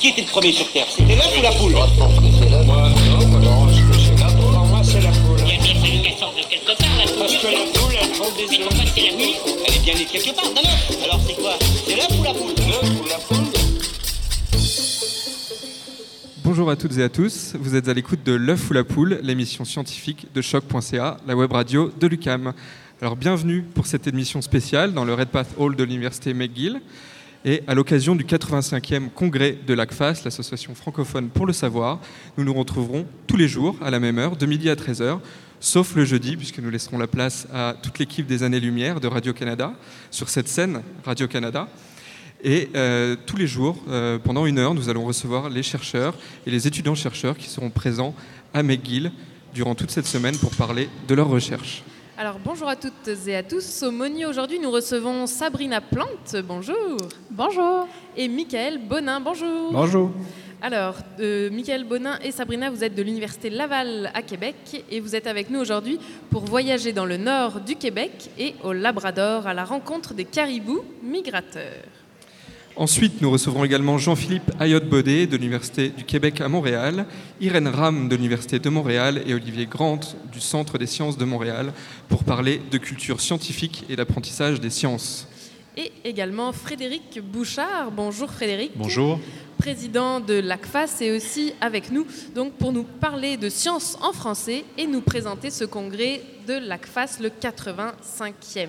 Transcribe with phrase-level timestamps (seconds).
[0.00, 0.86] Qui était le premier sur Terre?
[0.88, 1.72] C'était l'œuf ou la poule?
[1.72, 2.66] Moi, je pense que c'est l'œuf.
[2.66, 4.52] Moi, non, moi, je pense que c'est la poule.
[4.68, 5.38] Moi, c'est la poule.
[5.40, 7.50] Il y a bien fallu qu'elle sorte de quelque part, la Parce que poule.
[7.50, 8.68] la poule, elle prend des Mais œufs.
[8.68, 9.64] pourquoi c'est la poule?
[9.66, 11.04] Elle est bien née quelque part, d'un œuf.
[11.04, 11.58] Alors c'est quoi?
[11.86, 12.54] C'est l'œuf ou la poule?
[12.68, 13.46] L'œuf ou la poule
[16.44, 19.18] Bonjour à toutes et à tous, vous êtes à l'écoute de L'œuf ou la poule,
[19.22, 22.52] l'émission scientifique de choc.ca, la web radio de l'UCAM.
[23.02, 26.80] Alors bienvenue pour cette émission spéciale dans le Redpath Hall de l'université McGill.
[27.48, 31.98] Et à l'occasion du 85e congrès de l'ACFAS, l'association francophone pour le savoir,
[32.36, 35.18] nous nous retrouverons tous les jours à la même heure, de midi à 13h,
[35.58, 39.72] sauf le jeudi, puisque nous laisserons la place à toute l'équipe des années-lumière de Radio-Canada
[40.10, 41.70] sur cette scène Radio-Canada.
[42.44, 46.14] Et euh, tous les jours, euh, pendant une heure, nous allons recevoir les chercheurs
[46.46, 48.14] et les étudiants-chercheurs qui seront présents
[48.52, 49.10] à McGill
[49.54, 51.82] durant toute cette semaine pour parler de leurs recherches.
[52.20, 53.84] Alors bonjour à toutes et à tous.
[53.84, 56.96] Au menu aujourd'hui, nous recevons Sabrina Plante, bonjour.
[57.30, 57.86] Bonjour.
[58.16, 59.70] Et Michael Bonin, bonjour.
[59.70, 60.10] Bonjour.
[60.60, 65.14] Alors, euh, Michael Bonin et Sabrina, vous êtes de l'Université Laval à Québec et vous
[65.14, 69.54] êtes avec nous aujourd'hui pour voyager dans le nord du Québec et au Labrador à
[69.54, 71.84] la rencontre des caribous migrateurs.
[72.78, 77.06] Ensuite, nous recevrons également Jean-Philippe Ayotte-Baudet de l'Université du Québec à Montréal,
[77.40, 79.98] Irène Ram de l'Université de Montréal et Olivier Grant
[80.30, 81.72] du Centre des sciences de Montréal
[82.08, 85.26] pour parler de culture scientifique et d'apprentissage des sciences.
[85.76, 88.70] Et également Frédéric Bouchard, bonjour Frédéric.
[88.76, 89.18] Bonjour.
[89.58, 92.06] président de l'ACFAS est aussi avec nous
[92.36, 97.18] donc pour nous parler de sciences en français et nous présenter ce congrès de l'ACFAS,
[97.20, 98.68] le 85e.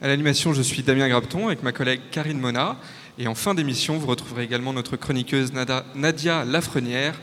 [0.00, 2.76] À l'animation, je suis Damien Grabton avec ma collègue Karine Mona.
[3.20, 7.18] Et en fin d'émission, vous retrouverez également notre chroniqueuse Nadia Lafrenière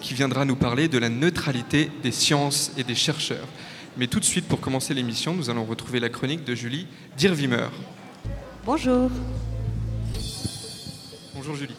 [0.00, 3.48] qui viendra nous parler de la neutralité des sciences et des chercheurs.
[3.96, 7.66] Mais tout de suite, pour commencer l'émission, nous allons retrouver la chronique de Julie Dirvimer.
[8.64, 9.10] Bonjour.
[11.34, 11.74] Bonjour Julie.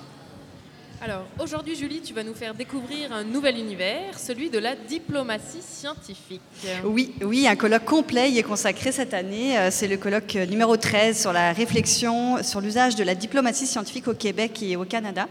[1.04, 5.64] Alors aujourd'hui Julie, tu vas nous faire découvrir un nouvel univers, celui de la diplomatie
[5.64, 6.42] scientifique.
[6.84, 9.58] Oui, oui, un colloque complet y est consacré cette année.
[9.58, 13.66] Euh, C'est le colloque euh, numéro 13 sur la réflexion sur l'usage de la diplomatie
[13.66, 15.28] scientifique au Québec et au Canada,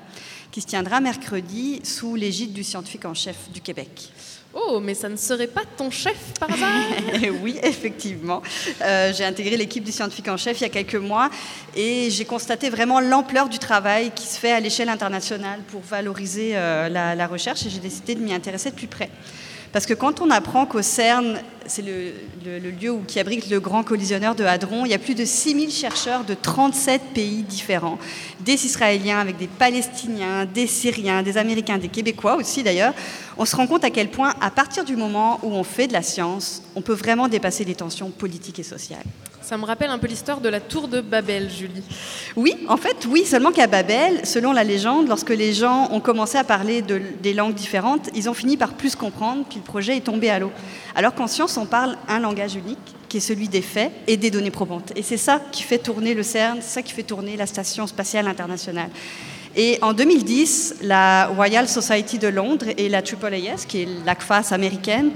[0.50, 4.10] qui se tiendra mercredi sous l'égide du scientifique en chef du Québec.
[4.52, 6.68] Oh, mais ça ne serait pas ton chef par hasard
[7.42, 8.42] oui, effectivement.
[8.82, 11.30] Euh, j'ai intégré l'équipe du scientifique en chef il y a quelques mois
[11.76, 16.52] et j'ai constaté vraiment l'ampleur du travail qui se fait à l'échelle internationale pour valoriser
[16.54, 19.08] euh, la, la recherche et j'ai décidé de m'y intéresser de plus près.
[19.72, 23.84] Parce que quand on apprend qu'au CERN, c'est le, lieu où, qui abrite le grand
[23.84, 27.98] collisionneur de Hadron, il y a plus de 6000 chercheurs de 37 pays différents,
[28.41, 32.94] des Israéliens avec des Palestiniens, des Syriens, des Américains, des Québécois aussi d'ailleurs,
[33.38, 35.92] on se rend compte à quel point, à partir du moment où on fait de
[35.92, 39.04] la science, on peut vraiment dépasser les tensions politiques et sociales.
[39.50, 41.82] Ça me rappelle un peu l'histoire de la tour de Babel, Julie.
[42.36, 46.38] Oui, en fait, oui, seulement qu'à Babel, selon la légende, lorsque les gens ont commencé
[46.38, 49.96] à parler de- des langues différentes, ils ont fini par plus comprendre, puis le projet
[49.96, 50.52] est tombé à l'eau.
[50.94, 52.78] Alors qu'en science, on parle un langage unique,
[53.08, 54.92] qui est celui des faits et des données probantes.
[54.94, 57.88] Et c'est ça qui fait tourner le CERN, c'est ça qui fait tourner la Station
[57.88, 58.90] spatiale internationale.
[59.56, 65.10] Et en 2010, la Royal Society de Londres et la AAAS, qui est l'ACFAS américaine,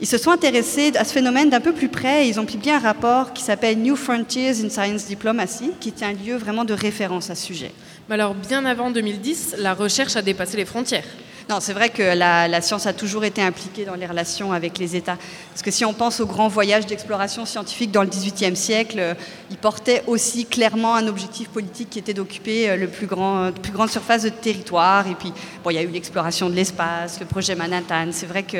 [0.00, 2.72] ils se sont intéressés à ce phénomène d'un peu plus près et ils ont publié
[2.72, 6.74] un rapport qui s'appelle New Frontiers in Science Diplomacy, qui est un lieu vraiment de
[6.74, 7.72] référence à ce sujet.
[8.08, 11.04] Mais alors bien avant 2010, la recherche a dépassé les frontières.
[11.50, 14.76] Non, c'est vrai que la, la science a toujours été impliquée dans les relations avec
[14.76, 15.16] les États.
[15.50, 19.14] Parce que si on pense aux grands voyages d'exploration scientifique dans le XVIIIe siècle, euh,
[19.50, 23.50] ils portaient aussi clairement un objectif politique qui était d'occuper euh, le plus grand, euh,
[23.50, 25.08] plus grande surface de territoire.
[25.08, 25.32] Et puis,
[25.64, 28.08] bon, il y a eu l'exploration de l'espace, le projet Manhattan.
[28.12, 28.58] C'est vrai que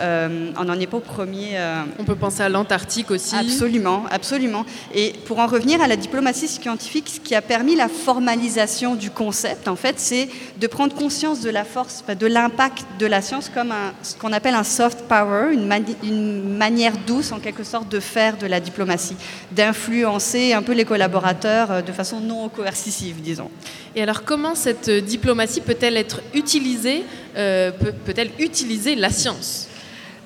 [0.00, 1.50] euh, on n'en est pas au premier.
[1.58, 3.34] euh, On peut penser à l'Antarctique aussi.
[3.36, 4.64] Absolument, absolument.
[4.94, 9.10] Et pour en revenir à la diplomatie scientifique, ce qui a permis la formalisation du
[9.10, 13.50] concept, en fait, c'est de prendre conscience de la force, de l'impact de la science
[13.52, 17.64] comme un, ce qu'on appelle un soft power, une, mani- une manière douce, en quelque
[17.64, 19.16] sorte, de faire de la diplomatie,
[19.52, 23.50] d'influencer un peu les collaborateurs euh, de façon non coercitive, disons.
[23.94, 27.04] Et alors comment cette diplomatie peut-elle être utilisée,
[27.36, 29.68] euh, peut- peut-elle utiliser la science?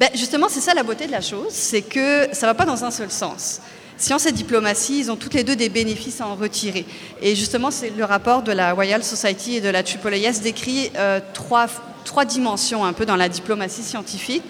[0.00, 2.64] Ben, justement, c'est ça la beauté de la chose, c'est que ça ne va pas
[2.64, 3.60] dans un seul sens.
[3.96, 6.84] Science et diplomatie, ils ont toutes les deux des bénéfices à en retirer.
[7.22, 11.20] Et justement, c'est le rapport de la Royal Society et de la AAAS décrit euh,
[11.32, 11.66] trois,
[12.04, 14.42] trois dimensions un peu dans la diplomatie scientifique.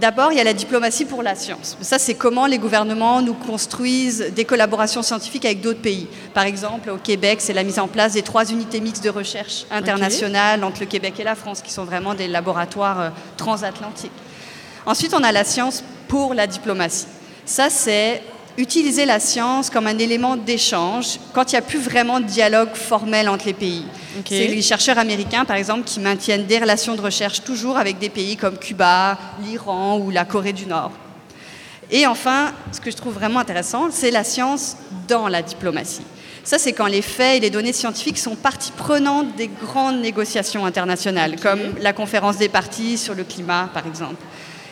[0.00, 1.76] D'abord, il y a la diplomatie pour la science.
[1.82, 6.06] Ça, c'est comment les gouvernements nous construisent des collaborations scientifiques avec d'autres pays.
[6.32, 9.66] Par exemple, au Québec, c'est la mise en place des trois unités mixtes de recherche
[9.70, 14.10] internationales entre le Québec et la France, qui sont vraiment des laboratoires euh, transatlantiques.
[14.86, 17.06] Ensuite, on a la science pour la diplomatie.
[17.44, 18.22] Ça, c'est
[18.58, 22.74] utiliser la science comme un élément d'échange quand il n'y a plus vraiment de dialogue
[22.74, 23.84] formel entre les pays.
[24.28, 28.10] C'est les chercheurs américains, par exemple, qui maintiennent des relations de recherche toujours avec des
[28.10, 30.90] pays comme Cuba, l'Iran ou la Corée du Nord.
[31.90, 34.76] Et enfin, ce que je trouve vraiment intéressant, c'est la science
[35.08, 36.02] dans la diplomatie.
[36.44, 40.66] Ça, c'est quand les faits et les données scientifiques sont partie prenante des grandes négociations
[40.66, 44.16] internationales, comme la conférence des partis sur le climat, par exemple.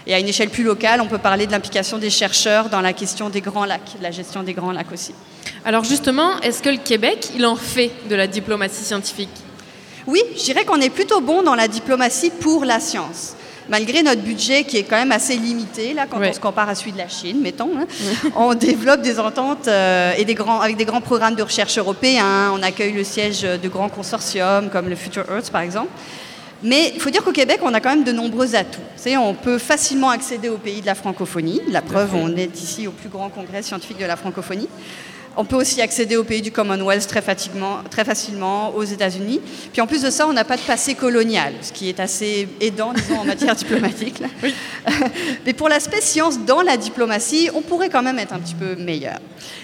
[0.07, 2.93] Et à une échelle plus locale, on peut parler de l'implication des chercheurs dans la
[2.93, 5.15] question des grands lacs, de la gestion des grands lacs aussi.
[5.65, 9.29] Alors justement, est-ce que le Québec, il en fait de la diplomatie scientifique?
[10.07, 13.35] Oui, je dirais qu'on est plutôt bon dans la diplomatie pour la science.
[13.69, 16.31] Malgré notre budget qui est quand même assez limité, là, quand Ouais.
[16.31, 17.87] on se compare à celui de la Chine, mettons, hein,
[18.37, 22.51] on développe des ententes euh, et des grands, avec des grands programmes de recherche européens.
[22.53, 25.89] On accueille le siège de grands consortiums comme le Future Earth, par exemple.
[26.63, 28.81] Mais il faut dire qu'au Québec, on a quand même de nombreux atouts.
[28.97, 31.61] Savez, on peut facilement accéder au pays de la francophonie.
[31.69, 34.69] La preuve, on est ici au plus grand congrès scientifique de la francophonie.
[35.37, 39.41] On peut aussi accéder au pays du Commonwealth très, facilement, très facilement aux États-Unis.
[39.73, 42.49] Puis en plus de ça, on n'a pas de passé colonial, ce qui est assez
[42.61, 44.19] aidant, disons, en matière diplomatique.
[44.19, 44.27] là.
[45.47, 48.75] Mais pour l'aspect science dans la diplomatie, on pourrait quand même être un petit peu
[48.75, 49.19] meilleur.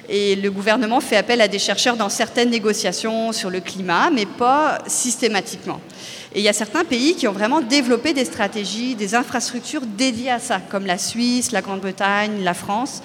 [0.08, 4.24] Et le gouvernement fait appel à des chercheurs dans certaines négociations sur le climat, mais
[4.24, 5.80] pas systématiquement.
[6.36, 10.30] Et il y a certains pays qui ont vraiment développé des stratégies, des infrastructures dédiées
[10.30, 13.02] à ça, comme la Suisse, la Grande-Bretagne, la France.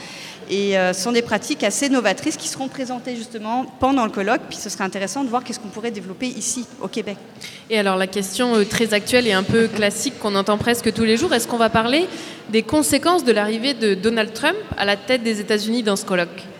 [0.49, 4.41] Et euh, ce sont des pratiques assez novatrices qui seront présentées justement pendant le colloque.
[4.49, 7.15] Puis ce serait intéressant de voir qu'est-ce qu'on pourrait développer ici, au Québec.
[7.69, 11.05] Et alors la question euh, très actuelle et un peu classique qu'on entend presque tous
[11.05, 12.07] les jours, est-ce qu'on va parler
[12.49, 16.50] des conséquences de l'arrivée de Donald Trump à la tête des États-Unis dans ce colloque?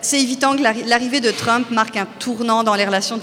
[0.00, 3.20] C'est évident que l'arri- l'arrivée de Trump marque un tournant dans les relations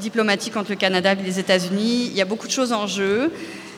[0.00, 2.06] diplomatiques entre le Canada et les États-Unis.
[2.06, 3.30] Il y a beaucoup de choses en jeu.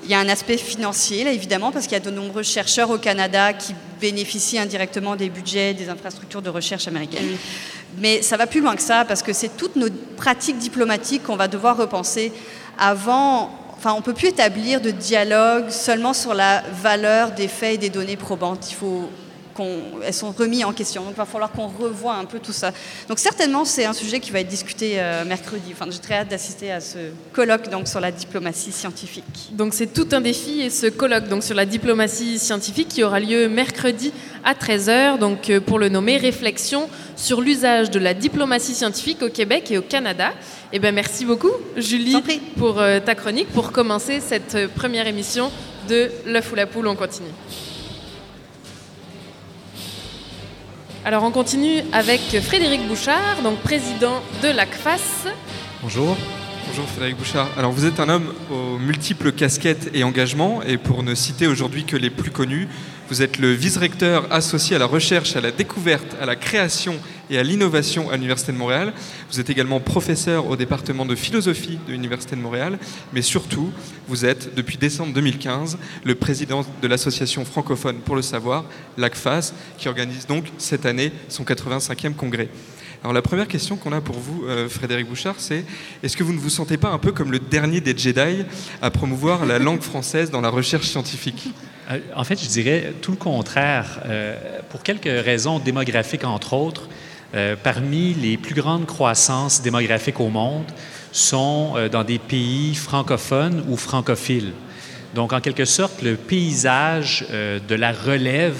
[0.04, 2.90] Il y a un aspect financier, là, évidemment, parce qu'il y a de nombreux chercheurs
[2.90, 7.36] au Canada qui bénéficient indirectement des budgets des infrastructures de recherche américaines.
[7.98, 11.36] Mais ça va plus loin que ça, parce que c'est toutes nos pratiques diplomatiques qu'on
[11.36, 12.32] va devoir repenser
[12.78, 13.50] avant.
[13.76, 17.78] Enfin, on ne peut plus établir de dialogue seulement sur la valeur des faits et
[17.78, 18.70] des données probantes.
[18.70, 19.10] Il faut
[20.04, 21.02] elles sont remises en question.
[21.02, 22.72] Donc, il va falloir qu'on revoie un peu tout ça.
[23.08, 25.70] Donc, certainement, c'est un sujet qui va être discuté euh, mercredi.
[25.72, 26.98] Enfin, j'ai très hâte d'assister à ce
[27.32, 29.24] colloque donc, sur la diplomatie scientifique.
[29.52, 33.20] Donc c'est tout un défi et ce colloque donc sur la diplomatie scientifique qui aura
[33.20, 34.12] lieu mercredi
[34.44, 39.28] à 13h donc euh, pour le nommer réflexion sur l'usage de la diplomatie scientifique au
[39.28, 40.32] Québec et au Canada.
[40.72, 42.22] Eh ben merci beaucoup Julie
[42.56, 45.50] pour euh, ta chronique pour commencer cette première émission
[45.88, 47.28] de l'œuf ou la poule on continue.
[51.08, 55.30] Alors on continue avec Frédéric Bouchard donc président de l'ACFAS.
[55.80, 56.14] Bonjour.
[56.66, 57.48] Bonjour Frédéric Bouchard.
[57.56, 61.84] Alors vous êtes un homme aux multiples casquettes et engagements, et pour ne citer aujourd'hui
[61.84, 62.68] que les plus connus,
[63.08, 66.96] vous êtes le vice-recteur associé à la recherche, à la découverte, à la création
[67.30, 68.92] et à l'innovation à l'Université de Montréal.
[69.30, 72.78] Vous êtes également professeur au département de philosophie de l'Université de Montréal,
[73.14, 73.70] mais surtout,
[74.08, 78.64] vous êtes, depuis décembre 2015, le président de l'association francophone pour le savoir,
[78.98, 82.48] l'ACFAS, qui organise donc cette année son 85e congrès.
[83.02, 85.64] Alors la première question qu'on a pour vous, euh, Frédéric Bouchard, c'est
[86.02, 88.44] est-ce que vous ne vous sentez pas un peu comme le dernier des Jedi
[88.82, 91.48] à promouvoir la langue française dans la recherche scientifique?
[92.14, 94.00] En fait, je dirais tout le contraire.
[94.04, 94.36] Euh,
[94.68, 96.88] pour quelques raisons démographiques, entre autres,
[97.34, 100.64] euh, parmi les plus grandes croissances démographiques au monde
[101.12, 104.52] sont euh, dans des pays francophones ou francophiles.
[105.14, 108.58] Donc, en quelque sorte, le paysage euh, de la relève,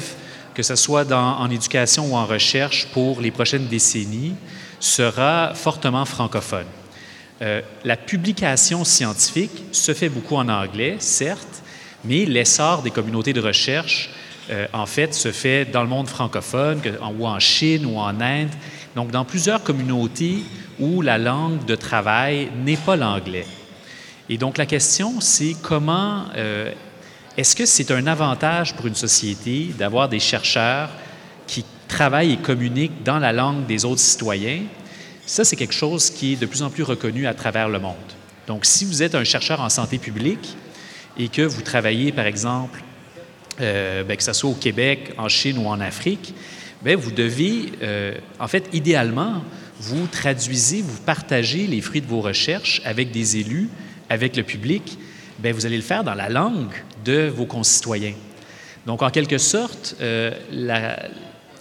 [0.54, 4.34] que ce soit en éducation ou en recherche pour les prochaines décennies,
[4.80, 6.66] sera fortement francophone.
[7.40, 11.62] Euh, la publication scientifique se fait beaucoup en anglais, certes,
[12.08, 14.08] mais l'essor des communautés de recherche,
[14.50, 16.80] euh, en fait, se fait dans le monde francophone,
[17.18, 18.48] ou en Chine ou en Inde,
[18.96, 20.38] donc dans plusieurs communautés
[20.80, 23.46] où la langue de travail n'est pas l'anglais.
[24.30, 26.72] Et donc la question, c'est comment, euh,
[27.36, 30.88] est-ce que c'est un avantage pour une société d'avoir des chercheurs
[31.46, 34.62] qui travaillent et communiquent dans la langue des autres citoyens?
[35.26, 37.94] Ça, c'est quelque chose qui est de plus en plus reconnu à travers le monde.
[38.46, 40.56] Donc, si vous êtes un chercheur en santé publique
[41.18, 42.82] et que vous travaillez, par exemple,
[43.60, 46.34] euh, ben, que ce soit au Québec, en Chine ou en Afrique,
[46.82, 49.42] ben, vous devez, euh, en fait, idéalement,
[49.80, 53.68] vous traduisez, vous partagez les fruits de vos recherches avec des élus,
[54.08, 54.98] avec le public.
[55.40, 56.72] Ben, vous allez le faire dans la langue
[57.04, 58.14] de vos concitoyens.
[58.86, 61.08] Donc, en quelque sorte, euh, la-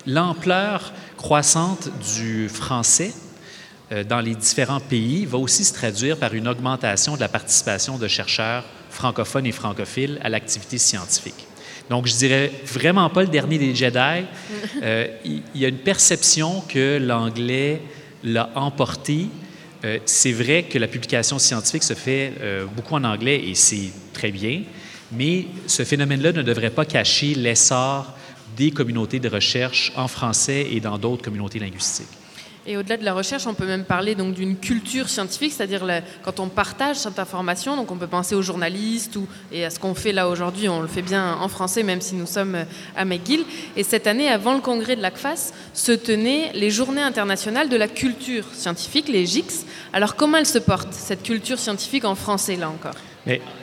[0.06, 3.12] l'ampleur croissante du français
[4.08, 8.08] dans les différents pays va aussi se traduire par une augmentation de la participation de
[8.08, 8.64] chercheurs
[8.98, 11.46] francophones et francophiles à l'activité scientifique.
[11.90, 14.26] Donc, je dirais vraiment pas le dernier des Jedi.
[14.82, 17.82] Euh, il y, a une perception que l'anglais
[18.24, 19.28] l'a emporté.
[19.86, 23.92] Euh, c'est vrai que la publication scientifique se fait euh, beaucoup en anglais et c'est
[24.12, 24.64] très bien,
[25.12, 28.14] mais ce phénomène-là ne devrait pas cacher l'essor
[28.58, 32.17] des communautés de recherche en français et dans d'autres communautés linguistiques.
[32.70, 35.86] Et au-delà de la recherche, on peut même parler donc d'une culture scientifique, c'est-à-dire
[36.22, 39.80] quand on partage cette information, donc on peut penser aux journalistes ou, et à ce
[39.80, 42.58] qu'on fait là aujourd'hui, on le fait bien en français même si nous sommes
[42.98, 43.46] à McGill.
[43.78, 47.88] Et cette année, avant le congrès de l'ACFAS, se tenaient les Journées internationales de la
[47.88, 49.66] culture scientifique, les GIX.
[49.94, 52.96] Alors comment elle se porte, cette culture scientifique en français là encore?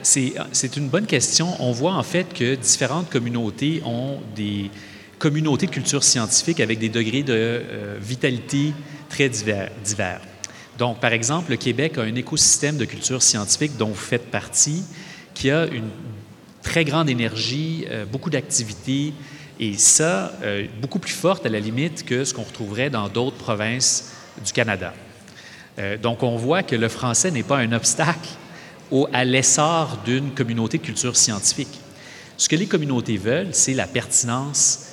[0.02, 1.48] C'est une bonne question.
[1.60, 4.70] On voit en fait que différentes communautés ont des
[5.18, 8.74] communautés de culture scientifique avec des degrés de euh, vitalité
[9.08, 10.20] très divers.
[10.78, 14.82] Donc, par exemple, le Québec a un écosystème de culture scientifique dont vous faites partie,
[15.32, 15.88] qui a une
[16.62, 19.12] très grande énergie, euh, beaucoup d'activités,
[19.60, 23.36] et ça, euh, beaucoup plus forte à la limite que ce qu'on retrouverait dans d'autres
[23.36, 24.12] provinces
[24.44, 24.92] du Canada.
[25.78, 28.30] Euh, donc, on voit que le français n'est pas un obstacle
[28.90, 31.80] au- à l'essor d'une communauté de culture scientifique.
[32.36, 34.86] Ce que les communautés veulent, c'est la pertinence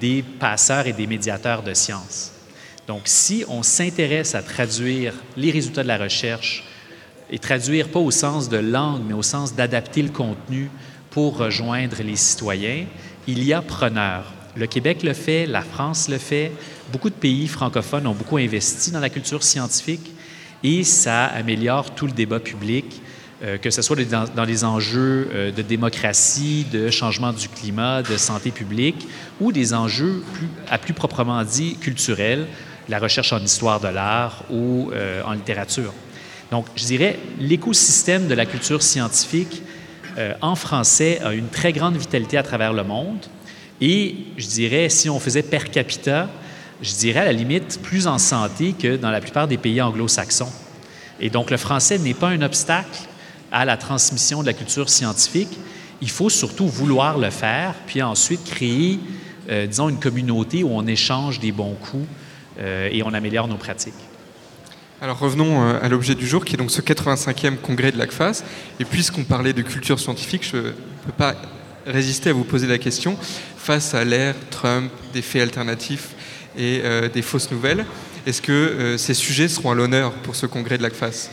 [0.00, 2.32] des passeurs et des médiateurs de sciences.
[2.90, 6.64] Donc, si on s'intéresse à traduire les résultats de la recherche,
[7.30, 10.68] et traduire pas au sens de langue, mais au sens d'adapter le contenu
[11.10, 12.86] pour rejoindre les citoyens,
[13.28, 14.24] il y a preneur.
[14.56, 16.50] Le Québec le fait, la France le fait,
[16.90, 20.10] beaucoup de pays francophones ont beaucoup investi dans la culture scientifique
[20.64, 23.02] et ça améliore tout le débat public,
[23.44, 28.16] euh, que ce soit dans, les enjeux euh, de démocratie, de changement du climat, de
[28.16, 29.06] santé publique
[29.40, 30.24] ou des enjeux
[30.68, 32.48] à plus proprement dit culturels,
[32.90, 35.94] la recherche en histoire de l'art ou euh, en littérature.
[36.50, 39.62] Donc, je dirais, l'écosystème de la culture scientifique
[40.18, 43.24] euh, en français a une très grande vitalité à travers le monde.
[43.80, 46.28] Et je dirais, si on faisait per capita,
[46.82, 50.52] je dirais à la limite plus en santé que dans la plupart des pays anglo-saxons.
[51.20, 53.02] Et donc, le français n'est pas un obstacle
[53.52, 55.56] à la transmission de la culture scientifique.
[56.00, 58.98] Il faut surtout vouloir le faire, puis ensuite créer,
[59.48, 62.08] euh, disons, une communauté où on échange des bons coups
[62.58, 63.94] et on améliore nos pratiques.
[65.02, 68.44] Alors revenons euh, à l'objet du jour, qui est donc ce 85e congrès de l'ACFAS.
[68.80, 70.62] Et puisqu'on parlait de culture scientifique, je ne
[71.06, 71.36] peux pas
[71.86, 73.16] résister à vous poser la question,
[73.56, 76.10] face à l'ère Trump, des faits alternatifs
[76.58, 77.86] et euh, des fausses nouvelles,
[78.26, 81.30] est-ce que euh, ces sujets seront à l'honneur pour ce congrès de l'ACFAS?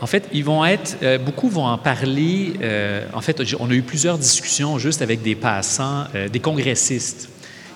[0.00, 2.52] En fait, ils vont être, euh, beaucoup vont en parler.
[2.62, 7.28] euh, en fait, on a eu plusieurs discussions juste avec des passants, euh, des congressistes,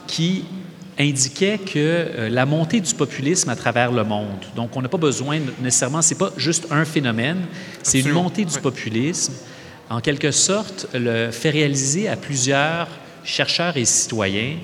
[0.06, 0.44] qui
[0.98, 4.98] indiquaient que euh, la montée du populisme à travers le monde, donc on n'a pas
[4.98, 7.46] besoin nécessairement, c'est pas juste un phénomène,
[7.82, 9.32] c'est une montée du populisme,
[9.90, 12.88] en quelque sorte, le fait réaliser à plusieurs
[13.24, 14.56] chercheurs et citoyens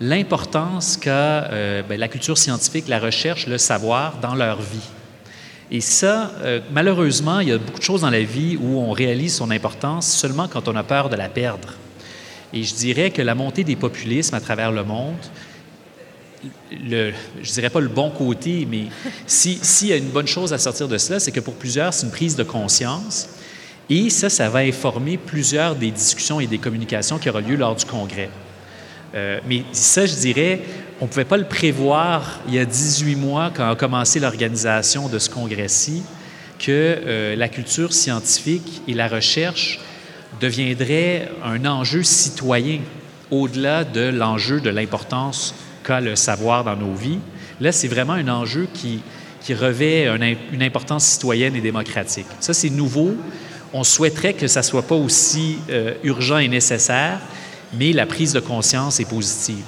[0.00, 1.10] l'importance qu'a
[1.50, 4.88] euh, ben, la culture scientifique, la recherche, le savoir dans leur vie.
[5.70, 8.92] Et ça, euh, malheureusement, il y a beaucoup de choses dans la vie où on
[8.92, 11.74] réalise son importance seulement quand on a peur de la perdre.
[12.52, 15.16] Et je dirais que la montée des populismes à travers le monde,
[16.72, 18.84] le, je dirais pas le bon côté, mais
[19.26, 21.92] si- s'il y a une bonne chose à sortir de cela, c'est que pour plusieurs,
[21.92, 23.28] c'est une prise de conscience.
[23.90, 27.74] Et ça, ça va informer plusieurs des discussions et des communications qui auront lieu lors
[27.74, 28.28] du congrès.
[29.14, 30.60] Euh, mais ça, je dirais,
[31.00, 35.08] on ne pouvait pas le prévoir il y a 18 mois, quand a commencé l'organisation
[35.08, 36.02] de ce congrès-ci,
[36.58, 39.80] que euh, la culture scientifique et la recherche
[40.40, 42.80] deviendraient un enjeu citoyen
[43.30, 45.54] au-delà de l'enjeu de l'importance
[46.00, 47.18] le savoir dans nos vies.
[47.60, 49.02] Là, c'est vraiment un enjeu qui,
[49.54, 50.06] revêt
[50.52, 52.26] une importance citoyenne et démocratique.
[52.38, 53.14] Ça, c'est nouveau.
[53.72, 57.18] On souhaiterait que ça ne soit pas aussi euh, urgent et nécessaire,
[57.72, 59.64] mais la prise de conscience est positive.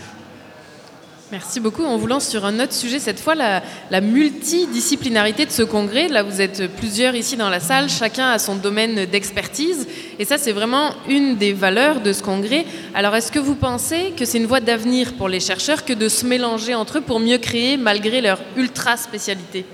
[1.33, 1.85] Merci beaucoup.
[1.85, 6.09] On vous lance sur un autre sujet, cette fois la, multidisciplinarité de ce congrès.
[6.09, 9.87] Là, vous êtes plusieurs ici dans la salle, chacun a son domaine d'expertise.
[10.19, 12.65] Et ça, c'est vraiment une des valeurs de ce congrès.
[12.95, 16.09] Alors, est-ce que vous pensez que c'est une voie d'avenir pour les chercheurs que de
[16.09, 19.65] se mélanger entre eux pour mieux créer malgré leur ultra-spécialité?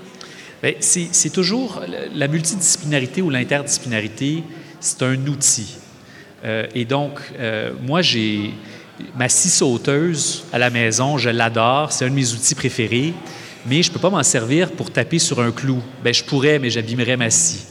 [0.61, 1.81] Bien, C'est c'est toujours
[2.13, 4.43] la multidisciplinarité ou l'interdisciplinarité,
[4.79, 5.77] c'est un outil.
[6.45, 8.53] Euh, et donc, euh, moi, j'ai
[9.15, 13.13] ma scie sauteuse à la maison, je l'adore, c'est un de mes outils préférés,
[13.65, 15.81] mais je ne peux pas m'en servir pour taper sur un clou.
[16.03, 17.65] Bien, je pourrais, mais j'abîmerais ma scie.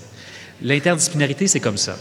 [0.62, 1.96] L'interdisciplinarité, c'est comme ça.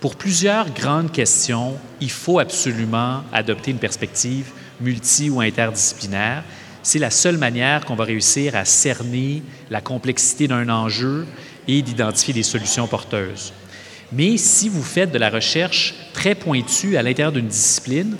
[0.00, 4.46] Pour plusieurs grandes questions, il faut absolument adopter une perspective
[4.80, 6.42] multi ou interdisciplinaire.
[6.82, 11.26] C'est la seule manière qu'on va réussir à cerner la complexité d'un enjeu
[11.68, 13.52] et d'identifier des solutions porteuses.
[14.12, 18.16] Mais si vous faites de la recherche très pointue à l'intérieur d'une discipline,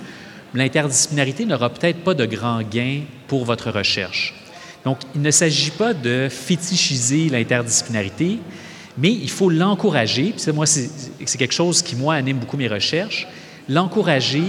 [0.53, 4.33] l'interdisciplinarité n'aura peut-être pas de grand gain pour votre recherche.
[4.83, 8.39] Donc, il ne s'agit pas de fétichiser l'interdisciplinarité,
[8.97, 10.33] mais il faut l'encourager.
[10.35, 13.27] Puis moi, c'est quelque chose qui, moi, anime beaucoup mes recherches.
[13.69, 14.43] L'encourager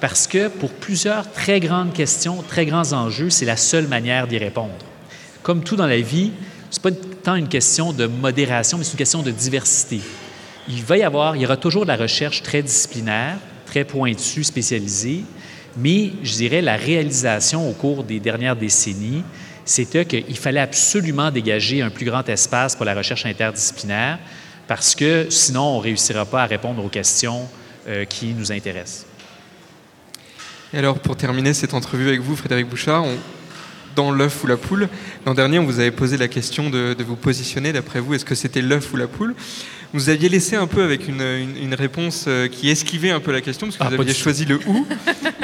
[0.00, 4.38] parce que pour plusieurs très grandes questions, très grands enjeux, c'est la seule manière d'y
[4.38, 4.74] répondre.
[5.42, 6.32] Comme tout dans la vie,
[6.70, 10.00] ce n'est pas tant une question de modération, mais c'est une question de diversité.
[10.68, 14.44] Il va y avoir, il y aura toujours de la recherche très disciplinaire, très pointue,
[14.44, 15.22] spécialisée,
[15.76, 19.22] mais je dirais la réalisation au cours des dernières décennies,
[19.64, 24.18] c'était qu'il fallait absolument dégager un plus grand espace pour la recherche interdisciplinaire
[24.68, 27.48] parce que sinon on ne réussira pas à répondre aux questions
[27.88, 29.06] euh, qui nous intéressent.
[30.72, 33.04] Et alors, pour terminer cette entrevue avec vous, Frédéric Bouchard,
[33.94, 34.88] dans l'œuf ou la poule,
[35.24, 38.34] l'an dernier, on vous avait posé la question de vous positionner, d'après vous, est-ce que
[38.34, 39.34] c'était l'œuf ou la poule?
[39.92, 43.32] Vous aviez laissé un peu avec une, une- une réponse euh, qui esquivait un peu
[43.32, 44.86] la question, parce que Ah, vous aviez choisi le ou.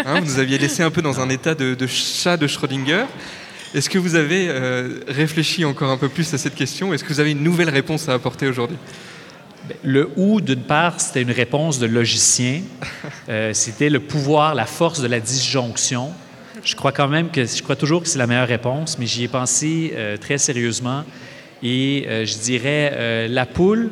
[0.05, 3.05] Hein, vous nous aviez laissé un peu dans un état de, de chat de Schrödinger.
[3.75, 7.13] Est-ce que vous avez euh, réfléchi encore un peu plus à cette question Est-ce que
[7.13, 8.77] vous avez une nouvelle réponse à apporter aujourd'hui?
[9.85, 12.61] Le ou, d'une part, c'était une réponse de logicien.
[13.29, 16.11] Euh, c'était le pouvoir, la force de la disjonction.
[16.65, 19.25] Je crois quand même que, je crois toujours que c'est la meilleure réponse, mais j'y
[19.25, 21.05] ai pensé euh, très sérieusement.
[21.63, 23.91] Et je dirais la poule,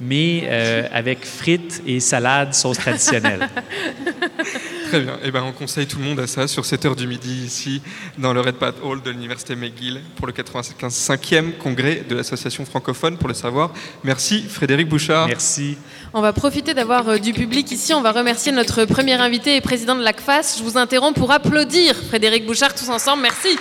[0.00, 3.48] mais euh, avec frites et salade sauce traditionnelle.
[4.88, 5.18] Très bien.
[5.22, 7.80] Eh ben, on conseille tout le monde à ça sur cette heure du midi ici
[8.18, 13.28] dans le Red Hall de l'Université McGill pour le 85e congrès de l'Association francophone pour
[13.28, 13.72] le savoir.
[14.02, 15.28] Merci Frédéric Bouchard.
[15.28, 15.76] Merci.
[16.12, 17.94] On va profiter d'avoir euh, du public ici.
[17.94, 20.56] On va remercier notre premier invité et président de l'ACFAS.
[20.58, 23.22] Je vous interromps pour applaudir Frédéric Bouchard tous ensemble.
[23.22, 23.56] Merci.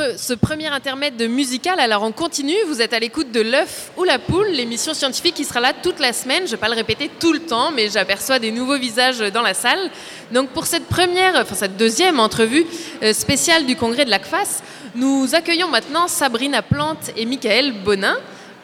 [0.00, 1.78] Pre- ce premier intermède de musical.
[1.78, 5.44] Alors on continue, vous êtes à l'écoute de l'œuf ou la poule, l'émission scientifique qui
[5.44, 6.40] sera là toute la semaine.
[6.40, 9.42] Je ne vais pas le répéter tout le temps, mais j'aperçois des nouveaux visages dans
[9.42, 9.90] la salle.
[10.32, 12.66] Donc pour cette première, enfin cette deuxième entrevue
[13.02, 14.62] euh, spéciale du congrès de l'ACFAS,
[14.94, 18.16] nous accueillons maintenant Sabrina Plante et Michael Bonin.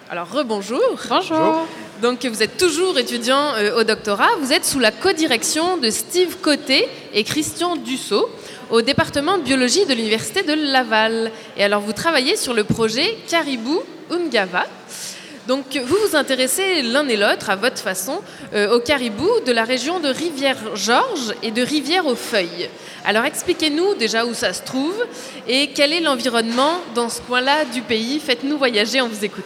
[0.09, 0.81] Alors rebonjour.
[1.09, 1.67] Bonjour.
[2.01, 4.29] Donc vous êtes toujours étudiant euh, au doctorat.
[4.41, 8.29] Vous êtes sous la codirection de Steve Côté et Christian Dussault
[8.71, 11.31] au département de biologie de l'Université de Laval.
[11.57, 14.65] Et alors, vous travaillez sur le projet Caribou Ungava.
[15.47, 18.21] Donc, vous vous intéressez l'un et l'autre, à votre façon,
[18.53, 22.69] euh, au caribou de la région de Rivière-Georges et de Rivière-aux-Feuilles.
[23.05, 25.07] Alors, expliquez-nous déjà où ça se trouve
[25.47, 28.19] et quel est l'environnement dans ce coin-là du pays.
[28.19, 29.45] Faites-nous voyager, on vous écoute.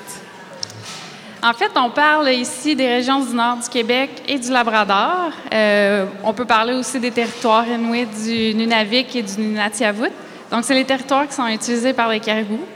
[1.43, 5.31] En fait, on parle ici des régions du nord du Québec et du Labrador.
[5.55, 10.13] Euh, on peut parler aussi des territoires inuits du Nunavik et du Nunatiavut.
[10.51, 12.67] Donc, c'est les territoires qui sont utilisés par les caribous.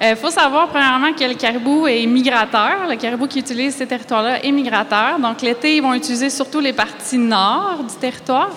[0.00, 2.86] Il faut savoir, premièrement, que le caribou est migrateur.
[2.88, 5.18] Le caribou qui utilise ces territoires-là est migrateur.
[5.18, 8.48] Donc, l'été, ils vont utiliser surtout les parties nord du territoire.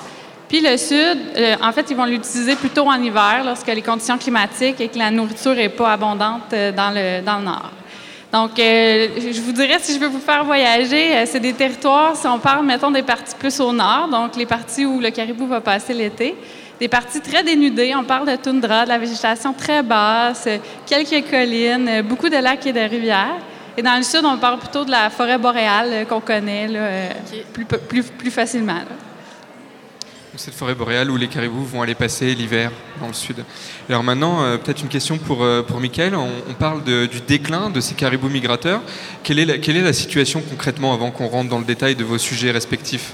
[0.47, 4.17] Puis le sud, euh, en fait, ils vont l'utiliser plutôt en hiver, lorsque les conditions
[4.17, 7.71] climatiques et que la nourriture n'est pas abondante euh, dans le, dans le nord.
[8.31, 12.15] Donc, euh, je vous dirais, si je veux vous faire voyager, euh, c'est des territoires,
[12.15, 15.47] si on parle, mettons, des parties plus au nord, donc les parties où le caribou
[15.47, 16.35] va passer l'été,
[16.79, 20.47] des parties très dénudées, on parle de toundra, de la végétation très basse,
[20.85, 23.37] quelques collines, beaucoup de lacs et de rivières.
[23.75, 27.09] Et dans le sud, on parle plutôt de la forêt boréale qu'on connaît là, euh,
[27.53, 28.73] plus, plus, plus facilement.
[28.73, 29.08] là.
[30.39, 32.71] Cette forêt boréale où les caribous vont aller passer l'hiver
[33.01, 33.43] dans le sud.
[33.89, 36.15] Alors maintenant, euh, peut-être une question pour, euh, pour Michael.
[36.15, 38.81] On, parle du déclin de ces caribous migrateurs.
[39.21, 42.05] Quelle est la, quelle est la situation concrètement avant qu'on rentre dans le détail de
[42.05, 43.11] vos sujets respectifs?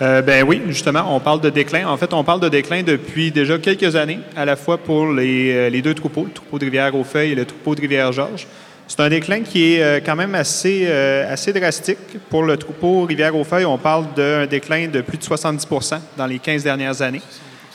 [0.00, 1.86] Euh, ben oui, justement, on parle de déclin.
[1.86, 5.52] En fait, on parle de déclin depuis déjà quelques années, à la fois pour les,
[5.52, 8.46] euh, les deux troupeaux, le troupeau de Rivière-aux-Feuilles et le troupeau de Rivière-Georges.
[8.88, 11.98] C'est un déclin qui est euh, quand même assez, euh, assez drastique.
[12.30, 16.62] Pour le troupeau Rivière-aux-Feuilles, on parle d'un déclin de plus de 70% dans les 15
[16.62, 17.22] dernières années.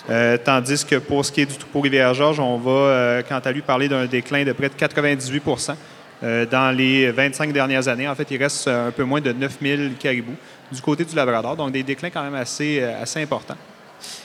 [0.09, 3.61] Euh, tandis que pour ce qui est du troupeau Rivière-Georges, on va, quant à lui,
[3.61, 5.75] parler d'un déclin de près de 98%
[6.23, 8.07] euh, dans les 25 dernières années.
[8.07, 10.37] En fait, il reste un peu moins de 9000 caribous
[10.71, 13.57] du côté du Labrador, donc des déclins quand même assez, assez importants.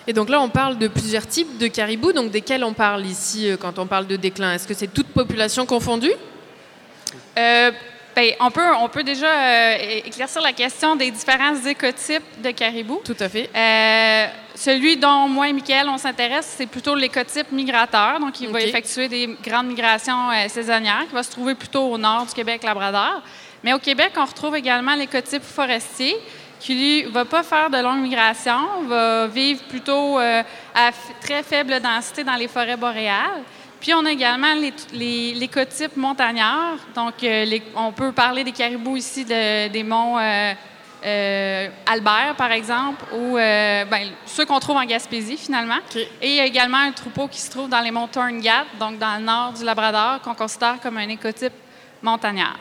[0.06, 3.50] Et donc là, on parle de plusieurs types de caribous, donc desquels on parle ici
[3.60, 6.12] quand on parle de déclin Est-ce que c'est toute population confondue?
[7.38, 7.70] Euh,
[8.14, 13.00] ben, on, peut, on peut déjà euh, éclaircir la question des différents écotypes de caribou.
[13.04, 13.50] Tout à fait.
[13.54, 18.18] Euh, celui dont moi et Michael, on s'intéresse, c'est plutôt l'écotype migrateur.
[18.18, 22.24] Donc, il va effectuer des grandes migrations saisonnières qui va se trouver plutôt au nord
[22.24, 23.22] du Québec-Labrador.
[23.62, 26.16] Mais au Québec, on retrouve également l'écotype forestier
[26.60, 30.42] qui, lui, ne va pas faire de longues migrations, va vivre plutôt euh,
[30.74, 30.90] à
[31.20, 33.42] très faible densité dans les forêts boréales.
[33.86, 36.74] Puis on a également les- les- l'écotype montagnard.
[36.92, 40.52] Donc, euh, les- on peut parler des caribous ici de- des monts euh,
[41.04, 45.76] euh, Albert, par exemple, ou euh, ben, ceux qu'on trouve en Gaspésie, finalement.
[46.20, 48.98] Et il y a également un troupeau qui se trouve dans les monts Torngat, donc
[48.98, 51.52] dans le nord du Labrador, qu'on considère comme un écotype
[52.02, 52.58] montagnard.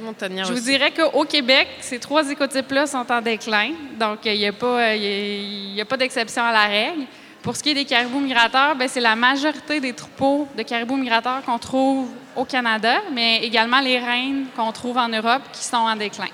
[0.00, 0.70] Montagnard Je vous aussi.
[0.70, 5.96] dirais qu'au Québec, ces trois écotypes-là sont en déclin, donc il n'y a a pas
[5.96, 7.02] d'exception à la règle.
[7.42, 10.96] Pour ce qui est des caribous migrateurs, ben, c'est la majorité des troupeaux de caribous
[10.96, 15.76] migrateurs qu'on trouve au Canada, mais également les reines qu'on trouve en Europe qui sont
[15.76, 16.26] en déclin.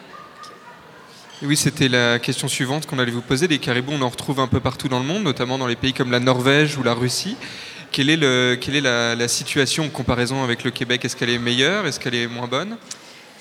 [1.43, 3.47] Oui, c'était la question suivante qu'on allait vous poser.
[3.49, 5.93] Les caribous, on en retrouve un peu partout dans le monde, notamment dans les pays
[5.93, 7.37] comme la Norvège ou la Russie.
[7.93, 11.05] Quelle est, la situation en comparaison avec le Québec?
[11.05, 11.87] Est-ce qu'elle est meilleure?
[11.87, 12.77] Est-ce qu'elle est moins bonne?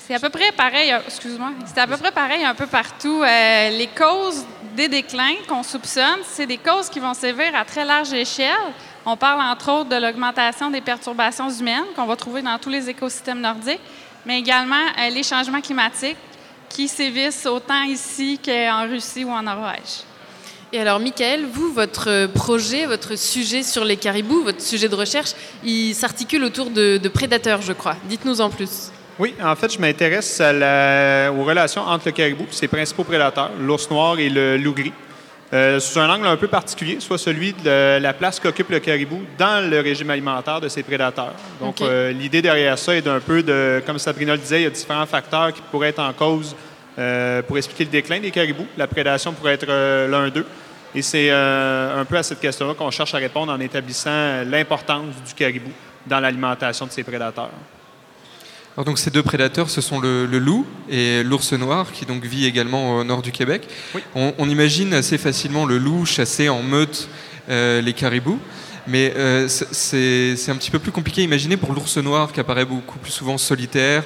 [0.06, 3.22] C'est à peu près pareil, euh, excuse-moi, c'est à peu près pareil un peu partout.
[3.22, 4.44] Euh, les causes
[4.76, 8.50] des déclins qu'on soupçonne, c'est des causes qui vont sévir à très large échelle.
[9.06, 12.90] On parle entre autres de l'augmentation des perturbations humaines qu'on va trouver dans tous les
[12.90, 13.80] écosystèmes nordiques,
[14.26, 16.18] mais également euh, les changements climatiques
[16.68, 20.04] qui sévissent autant ici qu'en Russie ou en Norvège.
[20.70, 25.30] Et alors, Michael, vous, votre projet, votre sujet sur les caribous, votre sujet de recherche,
[25.64, 27.96] il s'articule autour de, de prédateurs, je crois.
[28.04, 28.90] Dites-nous en plus.
[29.18, 33.88] Oui, en fait, je m'intéresse aux relations entre le caribou et ses principaux prédateurs, l'ours
[33.90, 34.92] noir et le loup gris.
[35.52, 39.22] Euh, sous un angle un peu particulier, soit celui de la place qu'occupe le caribou
[39.38, 41.34] dans le régime alimentaire de ses prédateurs.
[41.60, 44.66] Donc, euh, l'idée derrière ça est d'un peu de, comme Sabrina le disait, il y
[44.66, 46.56] a différents facteurs qui pourraient être en cause
[46.98, 48.66] euh, pour expliquer le déclin des caribous.
[48.76, 49.66] La prédation pourrait être
[50.08, 50.46] l'un d'eux.
[50.92, 55.34] Et c'est un peu à cette question-là qu'on cherche à répondre en établissant l'importance du
[55.34, 55.70] caribou
[56.06, 57.50] dans l'alimentation de ses prédateurs.
[58.76, 62.24] Alors donc ces deux prédateurs, ce sont le, le loup et l'ours noir, qui donc
[62.24, 63.68] vit également au nord du Québec.
[64.16, 67.08] On, on imagine assez facilement le loup chasser en meute
[67.48, 68.40] euh, les caribous,
[68.88, 72.64] mais euh, c'est- un petit peu plus compliqué à imaginer pour l'ours noir, qui apparaît
[72.64, 74.02] beaucoup plus souvent solitaire